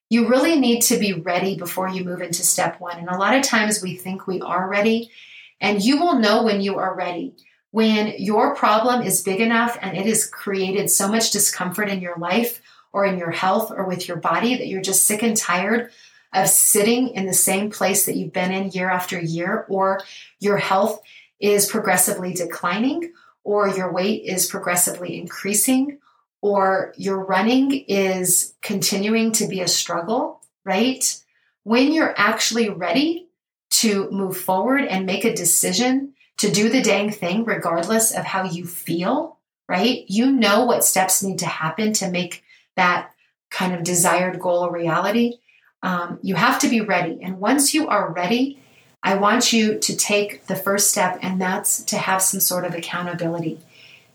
You 0.09 0.29
really 0.29 0.57
need 0.57 0.81
to 0.83 0.97
be 0.97 1.13
ready 1.13 1.57
before 1.57 1.89
you 1.89 2.05
move 2.05 2.21
into 2.21 2.43
step 2.43 2.79
one. 2.79 2.97
And 2.97 3.09
a 3.09 3.17
lot 3.17 3.35
of 3.35 3.43
times 3.43 3.83
we 3.83 3.95
think 3.95 4.25
we 4.25 4.39
are 4.41 4.67
ready, 4.67 5.11
and 5.59 5.83
you 5.83 5.99
will 5.99 6.19
know 6.19 6.43
when 6.43 6.61
you 6.61 6.77
are 6.77 6.95
ready. 6.95 7.35
When 7.71 8.13
your 8.17 8.55
problem 8.55 9.01
is 9.01 9.23
big 9.23 9.41
enough 9.41 9.77
and 9.81 9.97
it 9.97 10.05
has 10.05 10.25
created 10.25 10.89
so 10.89 11.09
much 11.09 11.31
discomfort 11.31 11.89
in 11.89 11.99
your 11.99 12.17
life 12.17 12.61
or 12.93 13.05
in 13.05 13.19
your 13.19 13.31
health 13.31 13.71
or 13.71 13.85
with 13.85 14.07
your 14.07 14.17
body 14.17 14.55
that 14.55 14.67
you're 14.67 14.81
just 14.81 15.05
sick 15.05 15.21
and 15.21 15.35
tired 15.35 15.91
of 16.33 16.47
sitting 16.47 17.09
in 17.09 17.25
the 17.25 17.33
same 17.33 17.69
place 17.69 18.05
that 18.05 18.15
you've 18.15 18.33
been 18.33 18.51
in 18.51 18.71
year 18.71 18.89
after 18.89 19.19
year, 19.19 19.65
or 19.67 19.99
your 20.39 20.57
health 20.57 21.01
is 21.39 21.67
progressively 21.67 22.33
declining, 22.33 23.11
or 23.43 23.69
your 23.69 23.91
weight 23.91 24.23
is 24.23 24.47
progressively 24.47 25.19
increasing, 25.19 25.99
or 26.47 26.93
your 26.95 27.19
running 27.19 27.71
is 27.87 28.53
continuing 28.61 29.33
to 29.33 29.47
be 29.47 29.59
a 29.59 29.67
struggle, 29.67 30.41
right? 30.63 31.21
When 31.63 31.91
you're 31.91 32.13
actually 32.17 32.69
ready 32.69 33.27
to 33.71 34.09
move 34.11 34.37
forward 34.37 34.85
and 34.85 35.05
make 35.05 35.25
a 35.25 35.35
decision 35.35 36.13
to 36.37 36.49
do 36.49 36.69
the 36.69 36.81
dang 36.81 37.11
thing, 37.11 37.43
regardless 37.43 38.15
of 38.15 38.23
how 38.23 38.43
you 38.43 38.65
feel, 38.65 39.37
right? 39.67 40.05
You 40.07 40.31
know 40.31 40.65
what 40.65 40.85
steps 40.85 41.21
need 41.21 41.39
to 41.39 41.45
happen 41.47 41.91
to 41.93 42.09
make 42.09 42.43
that 42.75 43.11
kind 43.49 43.73
of 43.73 43.83
desired 43.83 44.39
goal 44.39 44.63
a 44.63 44.71
reality. 44.71 45.39
Um, 45.83 46.19
you 46.21 46.35
have 46.35 46.59
to 46.59 46.69
be 46.69 46.81
ready. 46.81 47.19
And 47.21 47.39
once 47.39 47.73
you 47.73 47.87
are 47.87 48.13
ready, 48.13 48.61
I 49.03 49.15
want 49.15 49.51
you 49.51 49.79
to 49.79 49.95
take 49.95 50.47
the 50.47 50.55
first 50.55 50.91
step, 50.91 51.19
and 51.21 51.39
that's 51.41 51.83
to 51.85 51.97
have 51.97 52.21
some 52.21 52.39
sort 52.39 52.65
of 52.65 52.73
accountability. 52.73 53.59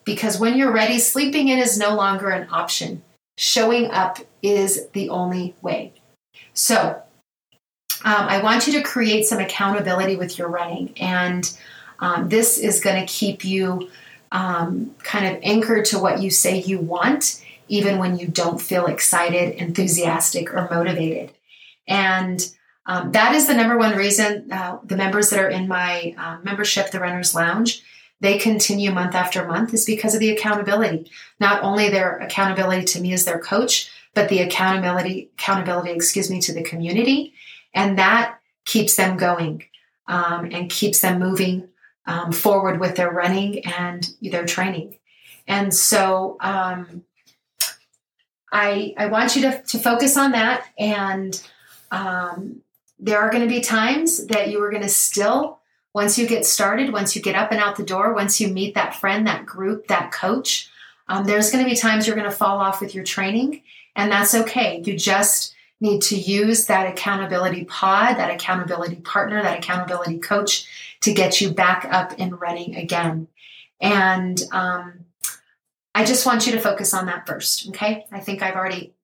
Because 0.04 0.38
when 0.38 0.56
you're 0.56 0.72
ready, 0.72 0.98
sleeping 0.98 1.48
in 1.48 1.58
is 1.58 1.78
no 1.78 1.94
longer 1.94 2.30
an 2.30 2.48
option. 2.50 3.02
Showing 3.38 3.90
up 3.90 4.18
is 4.42 4.88
the 4.92 5.08
only 5.08 5.54
way. 5.62 5.94
So, 6.54 7.02
um, 8.04 8.28
I 8.28 8.42
want 8.42 8.66
you 8.66 8.72
to 8.74 8.82
create 8.82 9.26
some 9.26 9.38
accountability 9.38 10.16
with 10.16 10.36
your 10.36 10.48
running. 10.48 10.92
And 10.98 11.50
um, 12.00 12.28
this 12.28 12.58
is 12.58 12.80
going 12.80 13.00
to 13.00 13.12
keep 13.12 13.44
you 13.44 13.90
um, 14.32 14.94
kind 15.02 15.26
of 15.26 15.40
anchored 15.42 15.84
to 15.86 15.98
what 15.98 16.20
you 16.20 16.30
say 16.30 16.60
you 16.60 16.78
want, 16.80 17.44
even 17.68 17.98
when 17.98 18.18
you 18.18 18.26
don't 18.26 18.60
feel 18.60 18.86
excited, 18.86 19.54
enthusiastic, 19.54 20.52
or 20.52 20.68
motivated. 20.70 21.32
And 21.86 22.44
um, 22.86 23.12
that 23.12 23.34
is 23.34 23.46
the 23.46 23.54
number 23.54 23.78
one 23.78 23.96
reason 23.96 24.50
uh, 24.50 24.78
the 24.82 24.96
members 24.96 25.30
that 25.30 25.38
are 25.38 25.48
in 25.48 25.68
my 25.68 26.14
uh, 26.18 26.38
membership, 26.42 26.90
the 26.90 26.98
Runners 26.98 27.34
Lounge, 27.34 27.82
they 28.22 28.38
continue 28.38 28.92
month 28.92 29.16
after 29.16 29.44
month 29.48 29.74
is 29.74 29.84
because 29.84 30.14
of 30.14 30.20
the 30.20 30.30
accountability. 30.30 31.10
Not 31.40 31.64
only 31.64 31.88
their 31.88 32.18
accountability 32.18 32.84
to 32.84 33.00
me 33.00 33.12
as 33.12 33.24
their 33.24 33.40
coach, 33.40 33.90
but 34.14 34.28
the 34.28 34.38
accountability, 34.38 35.30
accountability, 35.34 35.90
excuse 35.90 36.30
me, 36.30 36.40
to 36.42 36.54
the 36.54 36.62
community. 36.62 37.34
And 37.74 37.98
that 37.98 38.38
keeps 38.64 38.94
them 38.94 39.16
going 39.16 39.64
um, 40.06 40.48
and 40.52 40.70
keeps 40.70 41.00
them 41.00 41.18
moving 41.18 41.68
um, 42.06 42.30
forward 42.30 42.78
with 42.78 42.94
their 42.94 43.10
running 43.10 43.66
and 43.66 44.08
their 44.20 44.46
training. 44.46 44.98
And 45.48 45.74
so 45.74 46.36
um, 46.40 47.02
I, 48.52 48.94
I 48.96 49.06
want 49.06 49.34
you 49.34 49.42
to, 49.42 49.62
to 49.62 49.78
focus 49.80 50.16
on 50.16 50.30
that. 50.30 50.64
And 50.78 51.42
um, 51.90 52.62
there 53.00 53.18
are 53.18 53.30
going 53.30 53.42
to 53.42 53.52
be 53.52 53.62
times 53.62 54.28
that 54.28 54.48
you 54.48 54.62
are 54.62 54.70
going 54.70 54.82
to 54.82 54.88
still 54.88 55.58
once 55.94 56.18
you 56.18 56.26
get 56.26 56.46
started, 56.46 56.92
once 56.92 57.14
you 57.14 57.22
get 57.22 57.34
up 57.34 57.52
and 57.52 57.60
out 57.60 57.76
the 57.76 57.84
door, 57.84 58.14
once 58.14 58.40
you 58.40 58.48
meet 58.48 58.74
that 58.74 58.94
friend, 58.96 59.26
that 59.26 59.44
group, 59.44 59.88
that 59.88 60.10
coach, 60.12 60.70
um, 61.08 61.24
there's 61.24 61.50
going 61.50 61.62
to 61.62 61.68
be 61.68 61.76
times 61.76 62.06
you're 62.06 62.16
going 62.16 62.30
to 62.30 62.34
fall 62.34 62.58
off 62.58 62.80
with 62.80 62.94
your 62.94 63.04
training, 63.04 63.62
and 63.94 64.10
that's 64.10 64.34
okay. 64.34 64.82
You 64.84 64.96
just 64.96 65.54
need 65.80 66.00
to 66.00 66.16
use 66.16 66.66
that 66.66 66.86
accountability 66.86 67.64
pod, 67.64 68.16
that 68.16 68.30
accountability 68.30 68.96
partner, 68.96 69.42
that 69.42 69.58
accountability 69.58 70.18
coach 70.18 70.66
to 71.00 71.12
get 71.12 71.40
you 71.40 71.50
back 71.50 71.86
up 71.90 72.14
and 72.18 72.40
running 72.40 72.76
again. 72.76 73.26
And 73.80 74.40
um, 74.52 75.04
I 75.94 76.04
just 76.04 76.24
want 76.24 76.46
you 76.46 76.52
to 76.52 76.60
focus 76.60 76.94
on 76.94 77.06
that 77.06 77.26
first, 77.26 77.68
okay? 77.70 78.06
I 78.12 78.20
think 78.20 78.42
I've 78.42 78.54
already 78.54 78.94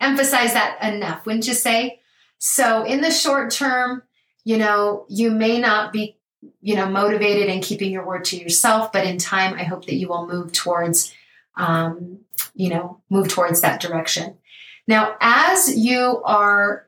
emphasized 0.00 0.54
that 0.54 0.78
enough, 0.82 1.24
wouldn't 1.24 1.48
you 1.48 1.54
say? 1.54 2.00
So, 2.38 2.84
in 2.84 3.00
the 3.00 3.10
short 3.10 3.50
term, 3.50 4.02
you 4.44 4.58
know, 4.58 5.06
you 5.08 5.30
may 5.30 5.58
not 5.58 5.90
be 5.92 6.18
you 6.60 6.76
know 6.76 6.88
motivated 6.88 7.48
and 7.48 7.62
keeping 7.62 7.92
your 7.92 8.06
word 8.06 8.24
to 8.26 8.36
yourself. 8.36 8.92
But 8.92 9.06
in 9.06 9.18
time 9.18 9.54
i 9.54 9.64
hope 9.64 9.86
that 9.86 9.94
you 9.96 10.08
will 10.08 10.26
move 10.26 10.52
towards 10.52 11.14
um, 11.56 12.20
you 12.54 12.70
know 12.70 13.00
move 13.10 13.28
towards 13.28 13.60
that 13.60 13.80
direction. 13.80 14.36
Now 14.86 15.16
as 15.20 15.76
you 15.76 16.22
are 16.24 16.86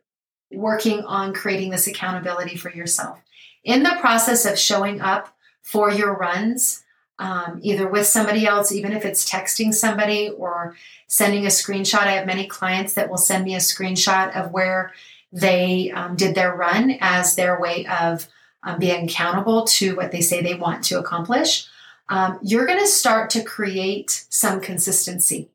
working 0.51 1.05
on 1.05 1.35
creating 1.35 1.71
this 1.71 1.87
accountability 1.87 2.57
for 2.57 2.71
yourself 2.71 3.21
in 3.65 3.83
the 3.83 3.97
process 4.01 4.47
of 4.47 4.59
showing 4.59 5.01
up 5.01 5.37
for 5.63 5.91
your 5.91 6.15
runs 6.17 6.83
um, 7.19 7.59
either 7.63 7.87
with 7.89 8.07
somebody 8.07 8.47
else 8.47 8.73
even 8.73 8.93
if 8.93 9.05
it's 9.05 9.31
texting 9.31 9.75
somebody 9.75 10.31
or 10.31 10.75
sending 11.07 11.45
a 11.45 11.49
screenshot 11.49 12.01
i 12.01 12.13
have 12.13 12.27
many 12.27 12.47
clients 12.47 12.95
that 12.95 13.11
will 13.11 13.19
send 13.19 13.45
me 13.45 13.55
a 13.55 13.59
screenshot 13.59 14.35
of 14.35 14.53
where 14.53 14.93
they 15.33 15.91
um, 15.91 16.17
did 16.17 16.35
their 16.35 16.55
run 16.55 16.97
as 17.01 17.37
their 17.37 17.61
way 17.61 17.87
of 17.87 18.27
um, 18.63 18.79
being 18.79 19.05
accountable 19.05 19.65
to 19.65 19.97
what 19.97 20.13
they 20.13 20.21
say 20.21 20.43
they 20.43 20.55
want 20.55 20.85
to 20.85 20.99
accomplish, 20.99 21.67
um, 22.09 22.39
you're 22.43 22.67
going 22.67 22.81
to 22.81 22.87
start 22.87 23.31
to 23.31 23.45
create 23.45 24.27
some 24.31 24.61
consistency. 24.61 25.51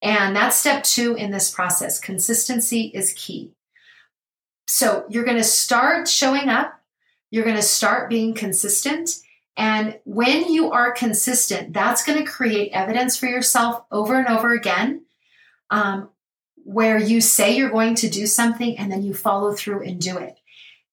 And 0.00 0.34
that's 0.34 0.56
step 0.56 0.82
two 0.82 1.14
in 1.14 1.30
this 1.30 1.50
process. 1.50 2.00
Consistency 2.00 2.90
is 2.92 3.14
key. 3.16 3.52
So 4.66 5.04
you're 5.08 5.24
going 5.24 5.36
to 5.36 5.44
start 5.44 6.08
showing 6.08 6.48
up, 6.48 6.80
you're 7.30 7.44
going 7.44 7.56
to 7.56 7.62
start 7.62 8.10
being 8.10 8.34
consistent. 8.34 9.20
And 9.56 9.98
when 10.04 10.50
you 10.50 10.72
are 10.72 10.92
consistent, 10.92 11.72
that's 11.72 12.04
going 12.04 12.18
to 12.18 12.30
create 12.30 12.72
evidence 12.72 13.16
for 13.16 13.26
yourself 13.26 13.84
over 13.90 14.18
and 14.18 14.28
over 14.28 14.52
again, 14.52 15.02
um, 15.70 16.08
where 16.64 16.98
you 16.98 17.20
say 17.20 17.56
you're 17.56 17.70
going 17.70 17.96
to 17.96 18.08
do 18.08 18.26
something 18.26 18.78
and 18.78 18.90
then 18.90 19.02
you 19.02 19.14
follow 19.14 19.52
through 19.52 19.82
and 19.82 20.00
do 20.00 20.16
it. 20.18 20.38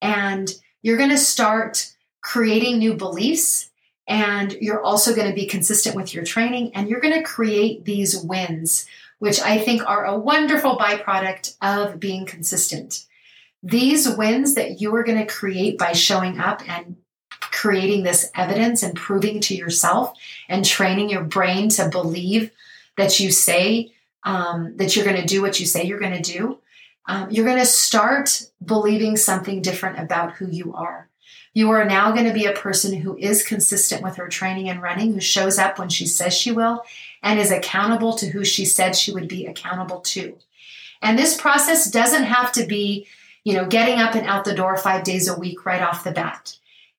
And 0.02 0.50
you're 0.82 0.98
going 0.98 1.10
to 1.10 1.18
start 1.18 1.94
creating 2.22 2.78
new 2.78 2.94
beliefs 2.94 3.70
and 4.08 4.54
you're 4.54 4.82
also 4.82 5.16
going 5.16 5.28
to 5.28 5.36
be 5.36 5.46
consistent 5.46 5.96
with 5.96 6.14
your 6.14 6.24
training 6.24 6.72
and 6.74 6.90
you're 6.90 7.00
going 7.00 7.14
to 7.14 7.24
create 7.24 7.86
these 7.86 8.18
wins, 8.18 8.88
which 9.20 9.40
I 9.40 9.60
think 9.60 9.88
are 9.88 10.06
a 10.06 10.18
wonderful 10.18 10.78
byproduct 10.78 11.56
of 11.62 12.00
being 12.00 12.26
consistent. 12.26 13.06
These 13.62 14.10
wins 14.10 14.56
that 14.56 14.82
you 14.82 14.96
are 14.96 15.04
going 15.04 15.20
to 15.20 15.32
create 15.32 15.78
by 15.78 15.92
showing 15.92 16.40
up 16.40 16.68
and 16.68 16.96
creating 17.30 18.04
this 18.04 18.32
evidence 18.36 18.84
and 18.84 18.96
proving 18.96 19.42
to 19.42 19.56
yourself 19.56 20.14
and 20.48 20.66
training 20.66 21.10
your 21.10 21.24
brain 21.24 21.70
to 21.70 21.90
believe 21.90 22.52
that 22.98 23.20
you 23.20 23.32
say 23.32 23.92
um, 24.24 24.76
that 24.78 24.96
you're 24.96 25.06
going 25.06 25.20
to 25.20 25.26
do 25.26 25.42
what 25.42 25.60
you 25.60 25.66
say 25.66 25.84
you're 25.84 26.00
going 26.00 26.22
to 26.22 26.34
do 26.34 26.58
um, 27.10 27.32
you're 27.32 27.46
going 27.46 27.58
to 27.58 27.66
start 27.66 28.44
believing 28.64 29.18
something 29.18 29.64
different 29.64 29.98
about 29.98 30.34
who 30.34 30.48
you 30.48 30.76
are. 30.76 31.10
You 31.56 31.72
are 31.72 31.84
now 31.84 32.12
going 32.12 32.28
to 32.28 32.34
be 32.34 32.46
a 32.46 32.54
person 32.54 32.94
who 32.94 33.18
is 33.18 33.44
consistent 33.44 34.04
with 34.04 34.18
her 34.18 34.28
training 34.28 34.70
and 34.70 34.80
running, 34.80 35.14
who 35.14 35.20
shows 35.20 35.58
up 35.58 35.80
when 35.80 35.90
she 35.90 36.06
says 36.06 36.38
she 36.38 36.52
will, 36.52 36.84
and 37.24 37.40
is 37.40 37.50
accountable 37.50 38.14
to 38.18 38.28
who 38.28 38.46
she 38.46 38.64
said 38.64 38.96
she 38.96 39.12
would 39.12 39.28
be 39.28 39.48
accountable 39.48 40.02
to. 40.02 40.38
And 41.02 41.18
this 41.18 41.36
process 41.36 41.90
doesn't 41.90 42.26
have 42.26 42.52
to 42.52 42.68
be, 42.68 43.08
you 43.44 43.56
know, 43.56 43.66
getting 43.66 43.98
up 43.98 44.14
and 44.14 44.28
out 44.28 44.46
the 44.46 44.54
door 44.54 44.78
five 44.78 45.04
days 45.04 45.28
a 45.28 45.40
week 45.40 45.66
right 45.66 45.82
off 45.82 46.04
the 46.04 46.12
bat. 46.12 46.56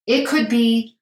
It 0.09 0.27
could 0.27 0.49
be 0.49 0.97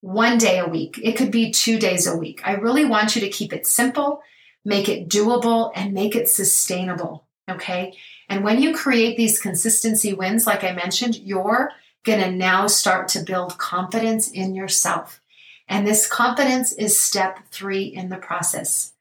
one 0.00 0.36
day 0.36 0.58
a 0.58 0.66
week, 0.66 0.98
it 1.00 1.12
could 1.12 1.30
be 1.30 1.52
two 1.52 1.78
days 1.78 2.08
a 2.08 2.16
week. 2.16 2.40
I 2.44 2.54
really 2.54 2.84
want 2.84 3.14
you 3.14 3.20
to 3.20 3.28
keep 3.28 3.52
it 3.52 3.68
simple, 3.68 4.20
make 4.64 4.88
it 4.88 5.08
doable, 5.08 5.70
and 5.76 5.94
make 5.94 6.16
it 6.16 6.28
sustainable. 6.28 7.24
Okay. 7.48 7.94
And 8.28 8.44
when 8.44 8.60
you 8.62 8.74
create 8.74 9.16
these 9.16 9.40
consistency 9.40 10.14
wins, 10.14 10.46
like 10.46 10.64
I 10.64 10.72
mentioned, 10.72 11.16
you're 11.16 11.70
going 12.04 12.20
to 12.20 12.30
now 12.30 12.66
start 12.66 13.08
to 13.08 13.20
build 13.20 13.58
confidence 13.58 14.30
in 14.30 14.54
yourself. 14.54 15.20
And 15.68 15.86
this 15.86 16.06
confidence 16.06 16.72
is 16.72 16.98
step 16.98 17.38
three 17.50 17.84
in 17.84 18.08
the 18.08 18.16
process. 18.16 18.92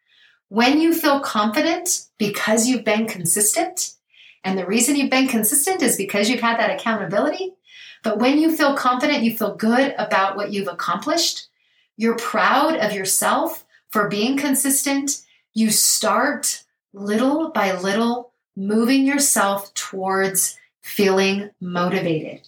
When 0.50 0.82
you 0.82 0.94
feel 0.94 1.20
confident 1.20 2.08
because 2.18 2.68
you've 2.68 2.84
been 2.84 3.08
consistent 3.08 3.96
And 4.44 4.58
the 4.58 4.66
reason 4.66 4.96
you've 4.96 5.12
been 5.12 5.28
consistent 5.28 5.82
is 5.82 5.98
because 5.98 6.30
you've 6.30 6.42
had 6.42 6.60
that 6.60 6.72
accountability. 6.72 7.54
But 8.04 8.18
when 8.18 8.40
you 8.40 8.56
feel 8.56 8.76
confident, 8.76 9.24
you 9.24 9.36
feel 9.36 9.56
good 9.56 9.94
about 9.98 10.36
what 10.36 10.52
you've 10.52 10.68
accomplished, 10.68 11.48
you're 11.98 12.16
proud 12.16 12.76
of 12.78 12.94
yourself 12.94 13.66
for 13.90 14.08
being 14.08 14.38
consistent, 14.38 15.22
you 15.54 15.70
start 15.70 16.64
little 16.94 17.52
by 17.52 17.74
little 17.74 18.31
moving 18.56 19.06
yourself 19.06 19.74
towards 19.74 20.58
feeling 20.82 21.50
motivated 21.60 22.48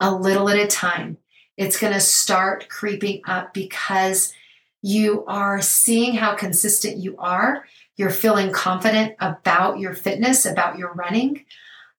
a 0.00 0.14
little 0.14 0.48
at 0.48 0.58
a 0.58 0.66
time. 0.66 1.18
It's 1.56 1.78
going 1.78 1.92
to 1.92 2.00
start 2.00 2.68
creeping 2.68 3.22
up 3.26 3.52
because 3.52 4.32
you 4.80 5.24
are 5.26 5.60
seeing 5.60 6.14
how 6.14 6.34
consistent 6.34 6.98
you 6.98 7.16
are. 7.18 7.64
You're 7.96 8.10
feeling 8.10 8.52
confident 8.52 9.16
about 9.18 9.80
your 9.80 9.92
fitness, 9.92 10.46
about 10.46 10.78
your 10.78 10.92
running, 10.92 11.44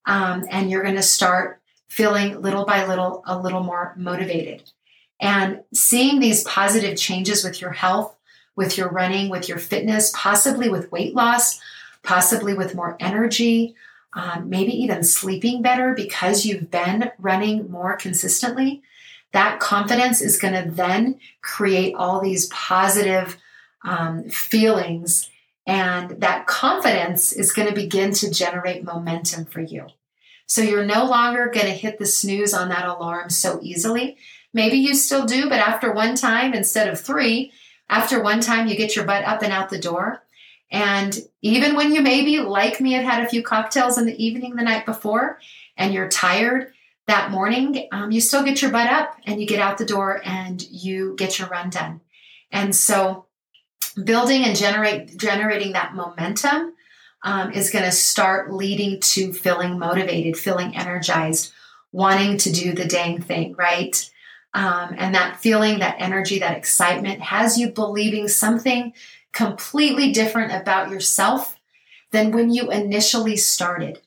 um, 0.06 0.46
and 0.50 0.72
you're 0.72 0.84
going 0.84 0.96
to 0.96 1.02
start 1.02 1.62
feeling 1.90 2.42
little 2.42 2.66
by 2.66 2.86
little 2.88 3.24
a 3.26 3.38
little 3.38 3.64
more 3.64 3.94
motivated. 3.98 4.72
And 5.20 5.62
seeing 5.74 6.20
these 6.20 6.44
positive 6.46 6.98
changes 6.98 7.44
with 7.44 7.60
your 7.60 7.72
health, 7.72 8.16
with 8.56 8.78
your 8.78 8.90
running, 8.90 9.30
with 9.30 9.50
your 9.50 9.58
fitness, 9.58 10.14
possibly 10.16 10.70
with 10.70 10.92
weight 10.92 11.16
loss, 11.16 11.60
possibly 12.04 12.54
with 12.54 12.76
more 12.76 12.98
energy, 13.00 13.76
um, 14.14 14.50
maybe 14.50 14.72
even 14.72 15.04
sleeping 15.04 15.62
better 15.62 15.94
because 15.94 16.46
you've 16.46 16.72
been 16.72 17.12
running 17.20 17.70
more 17.70 17.96
consistently, 17.96 18.82
that 19.32 19.60
confidence 19.60 20.22
is 20.22 20.40
going 20.40 20.56
to 20.56 20.72
then 20.72 21.20
create 21.42 21.94
all 21.96 22.20
these 22.20 22.48
positive 22.48 23.38
um, 23.84 24.24
feelings. 24.30 25.30
And 25.68 26.22
that 26.22 26.48
confidence 26.48 27.32
is 27.32 27.54
going 27.54 27.68
to 27.68 27.76
begin 27.76 28.12
to 28.14 28.32
generate 28.32 28.84
momentum 28.84 29.46
for 29.46 29.62
you. 29.62 29.88
So 30.48 30.62
you're 30.62 30.86
no 30.86 31.06
longer 31.06 31.52
going 31.54 31.68
to 31.68 31.72
hit 31.72 32.00
the 32.00 32.08
snooze 32.08 32.56
on 32.56 32.70
that 32.70 32.88
alarm 32.88 33.30
so 33.30 33.60
easily. 33.62 34.18
Maybe 34.52 34.78
you 34.78 34.96
still 34.96 35.26
do, 35.26 35.48
but 35.48 35.60
after 35.60 35.94
one 35.94 36.16
time 36.16 36.56
instead 36.56 36.88
of 36.90 37.00
three, 37.00 37.52
after 37.88 38.22
one 38.22 38.42
time 38.42 38.68
you 38.68 38.76
get 38.76 38.96
your 38.96 39.06
butt 39.06 39.24
up 39.26 39.44
and 39.44 39.54
out 39.54 39.70
the 39.70 39.78
door. 39.78 40.24
And 40.72 41.18
even 41.42 41.76
when 41.76 41.94
you 41.94 42.02
maybe, 42.02 42.40
like 42.40 42.80
me, 42.80 42.94
have 42.94 43.04
had 43.04 43.24
a 43.24 43.30
few 43.30 43.42
cocktails 43.42 43.98
in 43.98 44.06
the 44.06 44.24
evening 44.24 44.56
the 44.56 44.64
night 44.64 44.86
before 44.86 45.40
and 45.78 45.94
you're 45.94 46.10
tired 46.10 46.74
that 47.08 47.32
morning, 47.32 47.88
um, 47.92 48.12
you 48.12 48.22
still 48.22 48.44
get 48.44 48.62
your 48.62 48.72
butt 48.72 48.88
up 48.88 49.16
and 49.26 49.42
you 49.42 49.48
get 49.48 49.60
out 49.60 49.80
the 49.80 49.86
door 49.86 50.22
and 50.24 50.62
you 50.70 51.16
get 51.18 51.40
your 51.40 51.48
run 51.48 51.70
done. 51.70 52.02
And 52.52 52.76
so, 52.76 53.26
building 54.04 54.44
and 54.44 54.56
generate 54.56 55.18
generating 55.18 55.74
that 55.74 55.96
momentum 55.96 56.74
um, 57.24 57.52
is 57.52 57.72
going 57.72 57.86
to 57.86 57.92
start 57.92 58.54
leading 58.54 59.00
to 59.00 59.34
feeling 59.34 59.78
motivated, 59.78 60.38
feeling 60.38 60.76
energized, 60.78 61.52
wanting 61.92 62.38
to 62.38 62.52
do 62.52 62.74
the 62.74 62.86
dang 62.86 63.22
thing, 63.22 63.56
right? 63.58 64.10
Um, 64.54 64.96
and 64.98 65.14
that 65.16 65.40
feeling, 65.40 65.80
that 65.80 65.98
energy, 66.00 66.40
that 66.40 66.58
excitement 66.58 67.22
has 67.22 67.58
you 67.58 67.72
believing 67.72 68.28
something 68.28 68.94
completely 69.40 70.12
different 70.12 70.52
about 70.52 70.90
yourself 70.90 71.58
than 72.12 72.32
when 72.32 72.54
you 72.54 72.70
initially 72.70 73.38
started. 73.38 74.02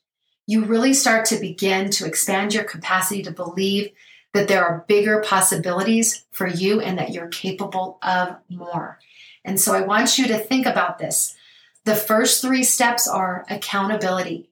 You 0.46 0.66
really 0.66 0.92
start 0.92 1.24
to 1.26 1.40
begin 1.40 1.88
to 1.92 2.04
expand 2.04 2.52
your 2.52 2.64
capacity 2.64 3.22
to 3.22 3.30
believe 3.30 3.92
that 4.34 4.46
there 4.46 4.62
are 4.62 4.84
bigger 4.88 5.22
possibilities 5.22 6.26
for 6.32 6.46
you 6.46 6.82
and 6.82 6.98
that 6.98 7.12
you're 7.12 7.28
capable 7.28 7.98
of 8.02 8.36
more. 8.50 8.98
And 9.42 9.58
so 9.58 9.72
I 9.72 9.80
want 9.80 10.18
you 10.18 10.26
to 10.28 10.38
think 10.38 10.66
about 10.66 10.98
this. 10.98 11.34
The 11.86 11.96
first 11.96 12.42
three 12.42 12.62
steps 12.62 13.08
are 13.08 13.46
accountability. 13.48 14.50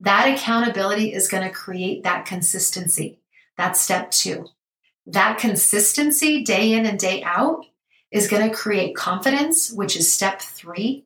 That 0.00 0.34
accountability 0.34 1.12
is 1.12 1.28
going 1.28 1.44
to 1.44 1.50
create 1.50 2.04
that 2.04 2.24
consistency. 2.24 3.18
That's 3.58 3.80
step 3.80 4.10
two. 4.10 4.46
That 5.04 5.36
consistency 5.36 6.42
day 6.42 6.72
in 6.72 6.86
and 6.86 6.98
day 6.98 7.22
out 7.22 7.66
is 8.12 8.28
going 8.28 8.48
to 8.48 8.54
create 8.54 8.94
confidence, 8.94 9.72
which 9.72 9.96
is 9.96 10.12
step 10.12 10.40
three. 10.40 11.04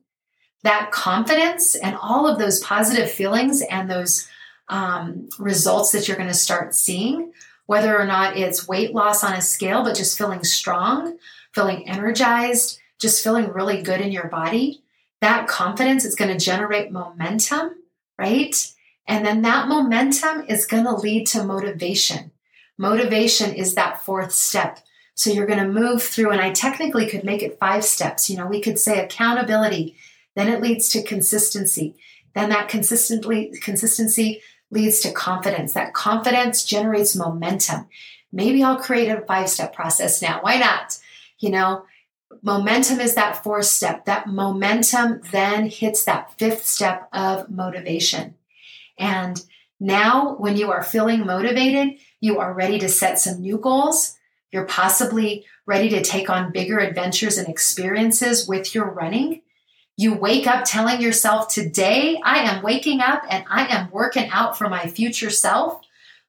That 0.63 0.91
confidence 0.91 1.75
and 1.75 1.95
all 1.95 2.27
of 2.27 2.37
those 2.37 2.59
positive 2.59 3.09
feelings 3.09 3.61
and 3.61 3.89
those 3.89 4.27
um, 4.69 5.29
results 5.39 5.91
that 5.93 6.07
you're 6.07 6.17
going 6.17 6.29
to 6.29 6.33
start 6.35 6.75
seeing, 6.75 7.31
whether 7.65 7.97
or 7.97 8.05
not 8.05 8.37
it's 8.37 8.67
weight 8.67 8.93
loss 8.93 9.23
on 9.23 9.33
a 9.33 9.41
scale, 9.41 9.83
but 9.83 9.95
just 9.95 10.17
feeling 10.17 10.43
strong, 10.43 11.17
feeling 11.53 11.87
energized, 11.87 12.79
just 12.99 13.23
feeling 13.23 13.53
really 13.53 13.81
good 13.81 14.01
in 14.01 14.11
your 14.11 14.27
body, 14.27 14.83
that 15.21 15.47
confidence 15.47 16.05
is 16.05 16.15
going 16.15 16.35
to 16.35 16.45
generate 16.45 16.91
momentum, 16.91 17.71
right? 18.17 18.73
And 19.07 19.25
then 19.25 19.41
that 19.43 19.67
momentum 19.67 20.45
is 20.47 20.65
going 20.65 20.83
to 20.83 20.95
lead 20.95 21.27
to 21.27 21.43
motivation. 21.43 22.31
Motivation 22.77 23.53
is 23.53 23.75
that 23.75 24.03
fourth 24.03 24.31
step. 24.31 24.79
So 25.17 25.31
you're 25.31 25.47
going 25.47 25.59
to 25.59 25.67
move 25.67 26.03
through, 26.03 26.29
and 26.29 26.39
I 26.39 26.51
technically 26.51 27.07
could 27.07 27.23
make 27.23 27.41
it 27.41 27.57
five 27.59 27.83
steps. 27.83 28.29
You 28.29 28.37
know, 28.37 28.45
we 28.45 28.61
could 28.61 28.77
say 28.77 29.03
accountability, 29.03 29.95
then 30.35 30.47
it 30.47 30.61
leads 30.61 30.89
to 30.89 31.01
consistency. 31.01 31.95
Then 32.35 32.49
that 32.49 32.69
consistently 32.69 33.51
consistency 33.63 34.43
leads 34.69 34.99
to 34.99 35.11
confidence. 35.11 35.73
That 35.73 35.95
confidence 35.95 36.63
generates 36.63 37.15
momentum. 37.15 37.87
Maybe 38.31 38.61
I'll 38.61 38.77
create 38.77 39.09
a 39.09 39.21
five 39.21 39.49
step 39.49 39.73
process 39.73 40.21
now. 40.21 40.39
Why 40.41 40.57
not? 40.57 40.99
You 41.39 41.49
know, 41.49 41.85
momentum 42.43 42.99
is 42.99 43.15
that 43.15 43.43
fourth 43.43 43.65
step. 43.65 44.05
That 44.05 44.27
momentum 44.27 45.21
then 45.31 45.67
hits 45.67 46.05
that 46.05 46.37
fifth 46.37 46.63
step 46.63 47.09
of 47.11 47.49
motivation. 47.49 48.35
And 48.99 49.43
now, 49.79 50.35
when 50.35 50.57
you 50.57 50.69
are 50.69 50.83
feeling 50.83 51.25
motivated, 51.25 51.97
you 52.19 52.37
are 52.37 52.53
ready 52.53 52.77
to 52.79 52.89
set 52.89 53.17
some 53.17 53.41
new 53.41 53.57
goals. 53.57 54.16
You're 54.51 54.65
possibly 54.65 55.45
ready 55.65 55.89
to 55.89 56.01
take 56.01 56.29
on 56.29 56.51
bigger 56.51 56.79
adventures 56.79 57.37
and 57.37 57.47
experiences 57.47 58.47
with 58.47 58.73
your 58.73 58.89
running. 58.89 59.41
You 59.97 60.13
wake 60.13 60.47
up 60.47 60.63
telling 60.65 61.01
yourself, 61.01 61.49
Today 61.49 62.19
I 62.23 62.39
am 62.39 62.63
waking 62.63 63.01
up 63.01 63.23
and 63.29 63.45
I 63.49 63.67
am 63.67 63.89
working 63.91 64.29
out 64.31 64.57
for 64.57 64.69
my 64.69 64.87
future 64.87 65.29
self 65.29 65.81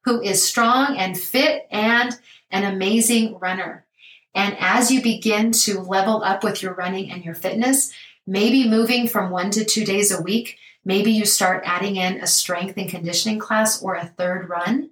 who 0.05 0.21
is 0.21 0.47
strong 0.47 0.97
and 0.97 1.17
fit 1.17 1.67
and 1.71 2.17
an 2.51 2.63
amazing 2.63 3.37
runner. 3.39 3.85
And 4.33 4.55
as 4.59 4.91
you 4.91 5.01
begin 5.01 5.51
to 5.51 5.81
level 5.81 6.23
up 6.23 6.43
with 6.43 6.61
your 6.61 6.73
running 6.73 7.11
and 7.11 7.23
your 7.23 7.35
fitness, 7.35 7.91
maybe 8.25 8.69
moving 8.69 9.07
from 9.07 9.29
one 9.29 9.51
to 9.51 9.65
two 9.65 9.85
days 9.85 10.11
a 10.11 10.21
week, 10.21 10.57
maybe 10.85 11.11
you 11.11 11.25
start 11.25 11.63
adding 11.65 11.97
in 11.97 12.21
a 12.21 12.27
strength 12.27 12.77
and 12.77 12.89
conditioning 12.89 13.39
class 13.39 13.81
or 13.81 13.95
a 13.95 14.05
third 14.05 14.49
run 14.49 14.89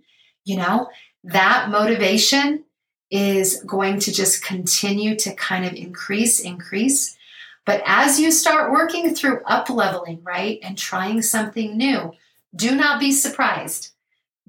you 0.47 0.55
know, 0.55 0.87
that 1.25 1.69
motivation 1.69 2.63
is 3.09 3.63
going 3.63 3.99
to 3.99 4.11
just 4.11 4.43
continue 4.43 5.15
to 5.15 5.33
kind 5.35 5.65
of 5.65 5.73
increase, 5.73 6.39
increase. 6.39 7.17
But 7.65 7.81
as 7.85 8.19
you 8.19 8.31
start 8.31 8.71
working 8.71 9.13
through 9.13 9.41
up 9.45 9.69
leveling, 9.69 10.21
right, 10.23 10.59
and 10.61 10.77
trying 10.77 11.21
something 11.21 11.77
new, 11.77 12.13
do 12.55 12.75
not 12.75 12.99
be 12.99 13.11
surprised. 13.11 13.91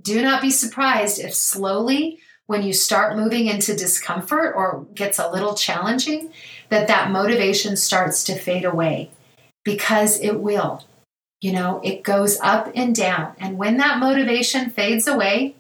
Do 0.01 0.23
not 0.23 0.41
be 0.41 0.51
surprised 0.51 1.19
if 1.19 1.35
slowly, 1.35 2.21
when 2.47 2.63
you 2.63 2.73
start 2.73 3.17
moving 3.17 3.47
into 3.47 3.77
discomfort 3.77 4.55
or 4.57 4.87
gets 4.95 5.19
a 5.19 5.31
little 5.31 5.55
challenging, 5.55 6.33
that 6.71 6.89
that 6.89 7.11
motivation 7.11 7.77
starts 7.77 8.25
to 8.25 8.39
fade 8.39 8.65
away 8.65 9.11
because 9.65 10.19
it 10.21 10.41
will. 10.41 10.85
You 11.41 11.53
know, 11.53 11.81
it 11.85 12.03
goes 12.03 12.39
up 12.41 12.73
and 12.75 12.95
down. 12.95 13.35
And 13.39 13.59
when 13.59 13.77
that 13.77 13.99
motivation 13.99 14.71
fades 14.71 15.07
away, 15.07 15.57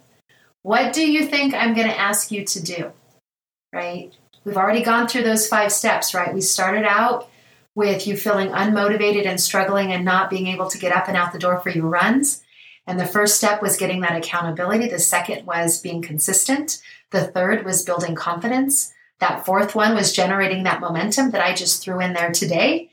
what 0.63 0.93
do 0.93 1.11
you 1.11 1.27
think 1.27 1.55
I'm 1.55 1.75
going 1.75 1.89
to 1.89 1.99
ask 1.99 2.31
you 2.31 2.45
to 2.45 2.63
do? 2.63 2.93
Right? 3.73 4.13
We've 4.45 4.57
already 4.57 4.83
gone 4.83 5.09
through 5.09 5.25
those 5.25 5.49
five 5.49 5.73
steps, 5.73 6.15
right? 6.15 6.33
We 6.33 6.41
started 6.41 6.85
out 6.85 7.29
with 7.75 8.07
you 8.07 8.17
feeling 8.17 8.49
unmotivated 8.49 9.27
and 9.27 9.41
struggling 9.41 9.93
and 9.93 10.05
not 10.05 10.31
being 10.31 10.49
able 10.49 10.69
to 10.69 10.79
get 10.79 10.93
up 10.93 11.07
and 11.07 11.17
out 11.17 11.33
the 11.33 11.39
door 11.39 11.61
for 11.61 11.71
your 11.71 11.87
runs. 11.87 12.43
And 12.87 12.99
the 12.99 13.07
first 13.07 13.37
step 13.37 13.61
was 13.61 13.77
getting 13.77 14.01
that 14.01 14.17
accountability. 14.17 14.89
The 14.89 14.99
second 14.99 15.47
was 15.47 15.81
being 15.81 16.01
consistent. 16.01 16.83
The 17.11 17.27
third 17.27 17.65
was 17.65 17.85
building 17.85 18.15
confidence. 18.15 18.93
That 19.21 19.45
fourth 19.45 19.75
one 19.75 19.95
was 19.95 20.13
generating 20.13 20.63
that 20.63 20.81
momentum 20.81 21.31
that 21.33 21.45
I 21.45 21.55
just 21.55 21.83
threw 21.83 22.01
in 22.01 22.15
there 22.15 22.33
today. 22.33 22.91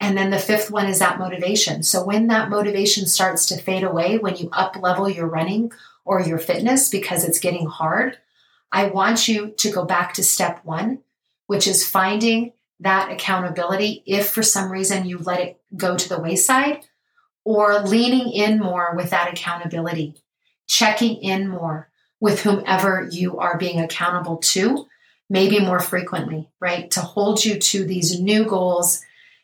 And 0.00 0.16
then 0.16 0.30
the 0.30 0.38
fifth 0.38 0.70
one 0.70 0.86
is 0.86 0.98
that 0.98 1.18
motivation. 1.18 1.82
So 1.82 2.04
when 2.04 2.26
that 2.28 2.48
motivation 2.48 3.06
starts 3.06 3.46
to 3.46 3.58
fade 3.58 3.84
away, 3.84 4.18
when 4.18 4.36
you 4.36 4.48
up 4.52 4.76
level 4.80 5.08
your 5.08 5.26
running 5.26 5.72
or 6.04 6.20
your 6.20 6.38
fitness 6.38 6.90
because 6.90 7.24
it's 7.24 7.40
getting 7.40 7.66
hard, 7.66 8.18
I 8.70 8.86
want 8.86 9.28
you 9.28 9.50
to 9.58 9.70
go 9.70 9.84
back 9.84 10.14
to 10.14 10.24
step 10.24 10.60
one, 10.64 11.00
which 11.46 11.66
is 11.66 11.88
finding 11.88 12.52
that 12.80 13.10
accountability 13.10 14.02
if 14.06 14.28
for 14.28 14.42
some 14.42 14.70
reason 14.70 15.06
you 15.06 15.18
let 15.18 15.40
it 15.40 15.60
go 15.76 15.96
to 15.96 16.08
the 16.08 16.20
wayside, 16.20 16.84
or 17.44 17.80
leaning 17.80 18.32
in 18.32 18.58
more 18.58 18.94
with 18.96 19.10
that 19.10 19.32
accountability, 19.32 20.14
checking 20.66 21.16
in 21.16 21.48
more 21.48 21.88
with 22.20 22.40
whomever 22.40 23.08
you 23.10 23.38
are 23.38 23.58
being 23.58 23.80
accountable 23.80 24.38
to, 24.38 24.86
maybe 25.28 25.60
more 25.60 25.80
frequently, 25.80 26.48
right? 26.58 26.90
To 26.92 27.00
hold 27.00 27.44
you 27.44 27.58
to 27.58 27.84
these 27.84 28.18
new 28.18 28.44
goals, 28.44 29.02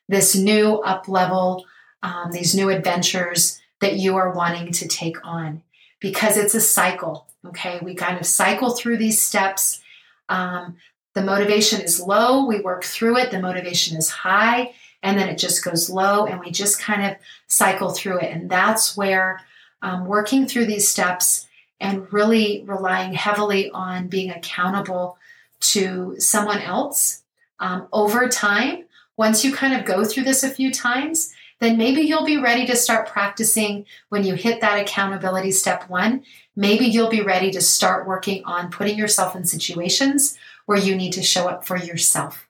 this 0.09 0.35
new 0.35 0.77
up 0.77 1.09
level, 1.09 1.67
um, 2.03 2.33
these 2.33 2.55
new 2.55 2.69
adventures 2.69 3.61
that 3.81 3.97
you 3.97 4.17
are 4.17 4.33
wanting 4.33 4.73
to 4.73 4.89
take 4.89 5.25
on 5.25 5.63
because 6.01 6.37
it's 6.37 6.55
a 6.55 6.61
cycle. 6.61 7.27
Okay, 7.47 7.79
we 7.83 7.95
kind 7.95 8.19
of 8.19 8.27
cycle 8.27 8.71
through 8.71 8.97
these 8.97 9.23
steps. 9.23 9.81
Um, 10.29 10.77
the 11.15 11.23
motivation 11.23 11.81
is 11.81 12.01
low, 12.01 12.47
we 12.47 12.61
work 12.61 12.85
through 12.85 13.19
it. 13.19 13.31
The 13.31 13.41
motivation 13.41 13.97
is 13.97 14.11
high, 14.11 14.75
and 15.03 15.19
then 15.19 15.29
it 15.29 15.39
just 15.39 15.65
goes 15.65 15.91
low, 15.91 16.27
and 16.27 16.41
we 16.41 16.51
just 16.51 16.81
kind 16.81 17.05
of 17.05 17.17
cycle 17.47 17.91
through 17.91 18.21
it. 18.21 18.33
And 18.33 18.51
that's 18.51 18.97
where 18.97 19.41
um, 19.83 20.07
working 20.07 20.47
through 20.47 20.67
these 20.67 20.89
steps 20.89 21.47
and 21.81 22.13
really 22.13 22.63
relying 22.67 23.15
heavily 23.15 23.71
on 23.71 24.09
being 24.09 24.31
accountable 24.31 25.19
to 25.61 26.15
someone 26.19 26.61
else 26.61 27.23
um, 27.59 27.89
over 27.93 28.29
time. 28.29 28.85
Once 29.17 29.45
you 29.45 29.55
kind 29.55 29.75
of 29.75 29.85
go 29.85 30.05
through 30.05 30.25
this 30.25 30.43
a 30.43 30.51
few 30.51 30.71
times, 30.71 31.35
then 31.61 31.77
maybe 31.77 32.01
you'll 32.01 32.25
be 32.25 32.39
ready 32.39 32.67
to 32.67 32.75
start 32.75 33.09
practicing 33.09 33.85
when 34.09 34.25
you 34.25 34.35
hit 34.35 34.61
that 34.61 34.81
accountability 34.81 35.53
step 35.53 35.89
one. 35.89 36.25
Maybe 36.57 36.87
you'll 36.87 37.11
be 37.11 37.23
ready 37.23 37.51
to 37.53 37.61
start 37.61 38.07
working 38.07 38.43
on 38.45 38.71
putting 38.71 38.99
yourself 38.99 39.37
in 39.37 39.45
situations 39.45 40.37
where 40.67 40.79
you 40.79 40.97
need 40.97 41.13
to 41.13 41.23
show 41.23 41.49
up 41.49 41.67
for 41.67 41.77
yourself, 41.77 42.47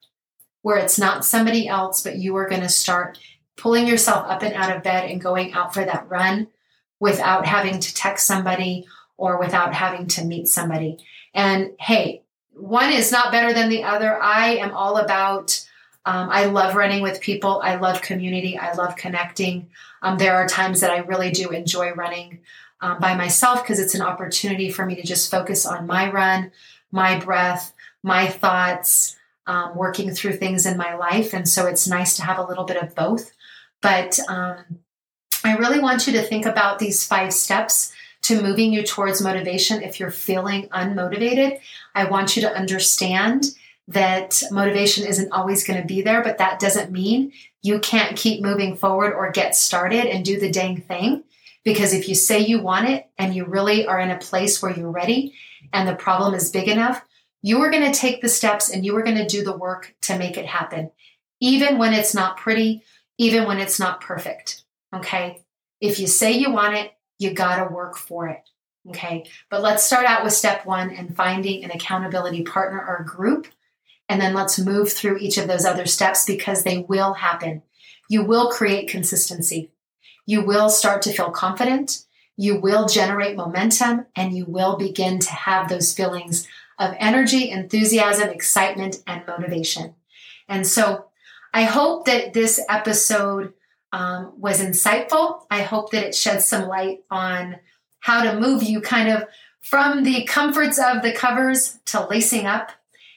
where 0.63 0.79
it's 0.79 0.99
not 0.99 1.25
somebody 1.25 1.69
else, 1.69 2.03
but 2.03 2.17
you 2.17 2.37
are 2.37 2.49
going 2.49 2.63
to 2.63 2.69
start 2.69 3.19
pulling 3.57 3.87
yourself 3.87 4.27
up 4.31 4.43
and 4.43 4.55
out 4.55 4.75
of 4.75 4.83
bed 4.83 5.11
and 5.11 5.21
going 5.21 5.53
out 5.53 5.75
for 5.75 5.85
that 5.85 6.09
run 6.09 6.47
without 6.99 7.47
having 7.47 7.81
to 7.81 7.95
text 7.95 8.27
somebody 8.27 8.87
or 9.17 9.39
without 9.39 9.75
having 9.75 10.07
to 10.07 10.25
meet 10.25 10.49
somebody. 10.49 10.99
And 11.35 11.73
hey, 11.79 12.23
one 12.53 12.93
is 12.93 13.13
not 13.13 13.33
better 13.33 13.53
than 13.53 13.69
the 13.69 13.85
other. 13.85 14.21
I 14.21 14.57
am 14.57 14.73
all 14.73 14.99
about 14.99 15.67
um, 16.07 16.31
I 16.31 16.47
love 16.47 16.75
running 16.75 17.03
with 17.03 17.21
people. 17.21 17.61
I 17.63 17.77
love 17.77 18.03
community. 18.03 18.57
I 18.57 18.73
love 18.73 18.97
connecting. 18.97 19.69
Um, 20.03 20.19
there 20.19 20.35
are 20.35 20.49
times 20.49 20.81
that 20.81 20.91
I 20.91 20.99
really 20.99 21.31
do 21.31 21.51
enjoy 21.51 21.93
running 21.93 22.41
um, 22.81 22.99
by 22.99 23.15
myself 23.15 23.63
because 23.63 23.79
it's 23.79 23.95
an 23.95 24.03
opportunity 24.03 24.71
for 24.71 24.87
me 24.87 24.97
to 24.97 25.03
just 25.03 25.31
focus 25.31 25.67
on 25.67 25.87
my 25.87 26.11
run, 26.11 26.53
my 26.91 27.19
breath, 27.19 27.75
my 28.03 28.29
thoughts, 28.29 29.17
um, 29.47 29.77
working 29.77 30.11
through 30.11 30.35
things 30.35 30.65
in 30.65 30.79
my 30.79 30.95
life. 30.95 31.35
And 31.35 31.49
so 31.49 31.67
it's 31.67 31.87
nice 31.87 32.17
to 32.17 32.23
have 32.23 32.39
a 32.39 32.47
little 32.47 32.65
bit 32.65 32.83
of 32.83 32.95
both. 32.95 33.33
But 33.83 34.19
um, 34.29 34.65
I 35.45 35.57
really 35.57 35.81
want 35.81 36.07
you 36.07 36.13
to 36.15 36.23
think 36.23 36.47
about 36.47 36.79
these 36.79 37.07
five 37.07 37.33
steps 37.33 37.93
to 38.23 38.43
moving 38.43 38.73
you 38.73 38.83
towards 38.83 39.23
motivation 39.23 39.83
if 39.83 39.99
you're 39.99 40.11
feeling 40.11 40.69
unmotivated. 40.69 41.61
I 41.95 42.05
want 42.05 42.37
you 42.37 42.43
to 42.43 42.55
understand 42.55 43.47
that 43.91 44.43
motivation 44.53 45.05
isn't 45.05 45.33
always 45.33 45.65
going 45.65 45.81
to 45.81 45.87
be 45.87 46.03
there, 46.03 46.23
but 46.23 46.39
that 46.39 46.61
doesn't 46.61 46.93
mean 46.93 47.33
you 47.63 47.81
can't 47.81 48.17
keep 48.17 48.41
moving 48.41 48.77
forward 48.77 49.13
or 49.13 49.33
get 49.33 49.57
started 49.57 50.07
and 50.07 50.25
do 50.25 50.39
the 50.39 50.51
dang 50.51 50.81
thing. 50.81 51.25
Because 51.65 51.93
if 51.93 52.09
you 52.09 52.15
say 52.15 52.39
you 52.39 52.63
want 52.63 52.89
it 52.89 53.11
and 53.19 53.35
you 53.35 53.45
really 53.45 53.87
are 53.87 54.01
in 54.01 54.11
a 54.11 54.19
place 54.19 54.63
where 54.63 54.75
you're 54.75 54.91
ready 54.91 55.35
and 55.73 55.87
the 55.87 55.95
problem 55.95 56.35
is 56.35 56.51
big 56.51 56.69
enough, 56.69 57.03
you 57.43 57.61
are 57.63 57.71
going 57.71 57.91
to 57.91 57.99
take 57.99 58.23
the 58.23 58.29
steps 58.29 58.71
and 58.71 58.85
you 58.85 58.97
are 58.97 59.03
going 59.03 59.17
to 59.17 59.27
do 59.27 59.43
the 59.43 59.57
work 59.57 59.95
to 60.03 60.17
make 60.17 60.39
it 60.39 60.47
happen, 60.47 60.91
even 61.41 61.77
when 61.77 61.93
it's 61.93 62.15
not 62.15 62.37
pretty, 62.37 62.83
even 63.19 63.45
when 63.47 63.59
it's 63.59 63.81
not 63.81 64.01
perfect. 64.01 64.63
Okay. 64.95 65.43
If 65.81 65.99
you 65.99 66.07
say 66.07 66.33
you 66.33 66.53
want 66.53 66.77
it, 66.77 66.93
you 67.19 67.35
got 67.35 67.57
to 67.57 67.75
work 67.75 67.97
for 67.97 68.29
it. 68.29 68.49
Okay. 68.89 69.25
But 69.51 69.63
let's 69.63 69.83
start 69.83 70.07
out 70.07 70.23
with 70.23 70.33
step 70.33 70.65
one 70.65 70.91
and 70.91 71.15
finding 71.15 71.65
an 71.65 71.71
accountability 71.73 72.43
partner 72.43 72.79
or 72.79 73.05
group 73.05 73.47
and 74.11 74.21
then 74.21 74.35
let's 74.35 74.59
move 74.59 74.93
through 74.93 75.19
each 75.19 75.39
of 75.39 75.47
those 75.47 75.65
other 75.65 75.87
steps 75.87 76.25
because 76.27 76.65
they 76.65 76.79
will 76.89 77.15
happen. 77.15 77.63
You 78.09 78.25
will 78.25 78.51
create 78.51 78.89
consistency. 78.89 79.71
You 80.27 80.45
will 80.45 80.69
start 80.69 81.03
to 81.03 81.13
feel 81.13 81.31
confident. 81.31 82.05
You 82.37 82.61
will 82.61 82.89
generate 82.89 83.37
momentum 83.37 84.07
and 84.17 84.37
you 84.37 84.47
will 84.47 84.77
begin 84.77 85.21
to 85.21 85.31
have 85.31 85.69
those 85.69 85.95
feelings 85.95 86.49
of 86.77 86.97
energy, 86.99 87.51
enthusiasm, 87.51 88.31
excitement, 88.31 89.01
and 89.07 89.25
motivation. 89.29 89.95
And 90.49 90.67
so 90.67 91.05
I 91.55 91.63
hope 91.63 92.07
that 92.07 92.33
this 92.33 92.61
episode 92.69 93.53
um, 93.93 94.33
was 94.37 94.61
insightful. 94.61 95.43
I 95.53 95.63
hope 95.63 95.93
that 95.93 96.05
it 96.05 96.17
sheds 96.17 96.47
some 96.47 96.67
light 96.67 97.05
on 97.13 97.61
how 98.01 98.25
to 98.25 98.41
move 98.41 98.65
you 98.65 98.81
kind 98.81 99.09
of 99.09 99.29
from 99.61 100.03
the 100.03 100.25
comforts 100.25 100.81
of 100.81 101.03
the 101.03 101.13
covers 101.13 101.79
to 101.87 102.09
lacing 102.09 102.47
up 102.47 102.73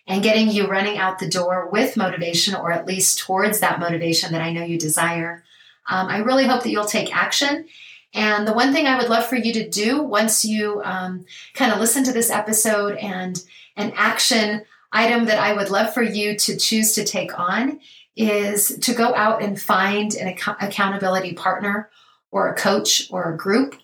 and 0.08 0.24
getting 0.24 0.50
you 0.50 0.68
running 0.68 0.98
out 0.98 1.20
the 1.20 1.30
door 1.30 1.70
with 1.72 1.98
motivation 1.98 2.56
or 2.56 2.72
at 2.72 2.86
least 2.86 3.20
towards 3.20 3.60
that 3.60 3.80
motivation 3.80 4.32
that 4.32 4.42
I 4.42 4.52
know 4.52 4.64
you 4.64 4.78
desire. 4.78 5.44
Um, 5.90 6.08
I 6.08 6.18
really 6.20 6.46
hope 6.46 6.64
that 6.64 6.72
you'll 6.72 6.86
take 6.86 7.16
action. 7.16 7.66
And 8.14 8.48
the 8.48 8.54
one 8.54 8.74
thing 8.74 8.86
I 8.86 8.98
would 8.98 9.10
love 9.10 9.26
for 9.26 9.36
you 9.36 9.54
to 9.54 9.70
do 9.70 10.02
once 10.04 10.46
you 10.46 10.82
um, 10.84 11.26
kind 11.54 11.72
of 11.72 11.80
listen 11.80 12.04
to 12.04 12.12
this 12.12 12.30
episode 12.30 12.98
and 12.98 13.42
an 13.76 13.92
action 13.96 14.64
item 14.92 15.26
that 15.26 15.40
I 15.40 15.54
would 15.54 15.72
love 15.72 15.94
for 15.94 16.04
you 16.04 16.38
to 16.38 16.58
choose 16.58 16.94
to 16.94 17.04
take 17.04 17.38
on 17.40 17.80
is 18.16 18.78
to 18.82 18.94
go 18.94 19.16
out 19.16 19.42
and 19.42 19.60
find 19.60 20.14
an 20.14 20.28
ac- 20.28 20.52
accountability 20.62 21.34
partner 21.34 21.90
or 22.30 22.50
a 22.50 22.56
coach 22.56 23.12
or 23.12 23.34
a 23.34 23.38
group 23.38 23.76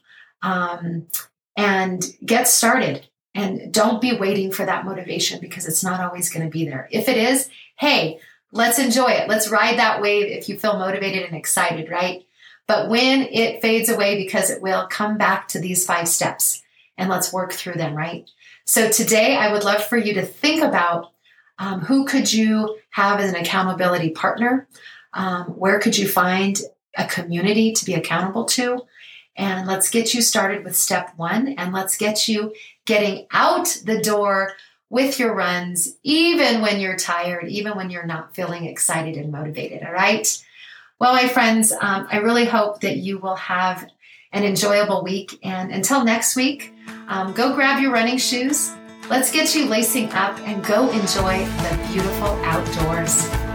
um, 0.44 1.08
and 1.58 2.16
get 2.24 2.48
started. 2.48 3.08
And 3.40 3.74
don't 3.74 4.02
be 4.02 4.18
waiting 4.18 4.52
for 4.52 4.66
that 4.66 4.84
motivation 4.84 5.40
because 5.40 5.66
it's 5.66 5.84
not 5.84 6.02
always 6.02 6.30
going 6.30 6.46
to 6.46 6.52
be 6.52 6.66
there. 6.66 6.90
If 6.92 7.08
it 7.08 7.16
is, 7.16 7.50
hey, 7.78 8.20
let's 8.52 8.80
enjoy 8.80 9.12
it. 9.12 9.30
Let's 9.30 9.50
ride 9.50 9.80
that 9.80 10.02
wave 10.02 10.28
if 10.28 10.50
you 10.50 10.60
feel 10.60 10.78
motivated 10.78 11.24
and 11.24 11.38
excited, 11.38 11.90
right? 11.90 12.26
But 12.68 12.90
when 12.90 13.22
it 13.22 13.62
fades 13.62 13.88
away, 13.88 14.18
because 14.22 14.50
it 14.50 14.62
will, 14.62 14.88
come 14.88 15.18
back 15.18 15.48
to 15.50 15.60
these 15.60 15.86
five 15.86 16.10
steps 16.10 16.62
and 16.98 17.10
let's 17.10 17.32
work 17.32 17.54
through 17.54 17.76
them, 17.76 17.96
right? 17.96 18.30
So 18.66 18.90
today, 18.90 19.38
I 19.38 19.54
would 19.54 19.64
love 19.64 19.86
for 19.86 19.98
you 19.98 20.16
to 20.16 20.26
think 20.26 20.62
about 20.62 21.12
um, 21.58 21.80
who 21.80 22.06
could 22.06 22.32
you 22.32 22.78
have 22.90 23.22
as 23.22 23.32
an 23.32 23.40
accountability 23.40 24.10
partner? 24.10 24.68
Um, 25.14 25.46
where 25.46 25.80
could 25.80 25.98
you 25.98 26.08
find 26.08 26.60
a 26.98 27.08
community 27.08 27.72
to 27.72 27.86
be 27.86 27.94
accountable 27.94 28.46
to? 28.46 28.82
And 29.40 29.68
let's 29.68 29.90
get 29.90 30.14
you 30.14 30.22
started 30.22 30.66
with 30.66 30.76
step 30.76 31.14
one 31.16 31.48
and 31.58 31.74
let's 31.74 31.96
get 31.96 32.28
you 32.28 32.54
getting 32.90 33.28
out 33.30 33.68
the 33.86 34.02
door 34.02 34.54
with 34.90 35.20
your 35.20 35.36
runs, 35.36 35.96
even 36.02 36.60
when 36.60 36.80
you're 36.80 36.98
tired, 36.98 37.48
even 37.48 37.78
when 37.78 37.92
you're 37.92 38.08
not 38.08 38.34
feeling 38.34 38.66
excited 38.66 39.16
and 39.16 39.32
motivated. 39.32 39.84
All 39.84 39.94
right. 39.94 40.28
Well, 40.98 41.14
my 41.14 41.28
friends, 41.28 41.72
um, 41.72 42.08
I 42.12 42.18
really 42.18 42.46
hope 42.46 42.82
that 42.82 42.98
you 42.98 43.20
will 43.20 43.36
have 43.36 43.88
an 44.32 44.44
enjoyable 44.44 45.04
week. 45.04 45.38
And 45.44 45.72
until 45.72 46.04
next 46.04 46.36
week, 46.36 46.74
um, 47.08 47.32
go 47.34 47.54
grab 47.54 47.80
your 47.80 47.92
running 47.92 48.18
shoes. 48.18 48.74
Let's 49.08 49.32
get 49.32 49.54
you 49.54 49.66
lacing 49.66 50.12
up 50.14 50.40
and 50.40 50.66
go 50.66 50.90
enjoy 50.90 51.46
the 51.46 51.88
beautiful 51.92 52.30
outdoors. 52.44 53.49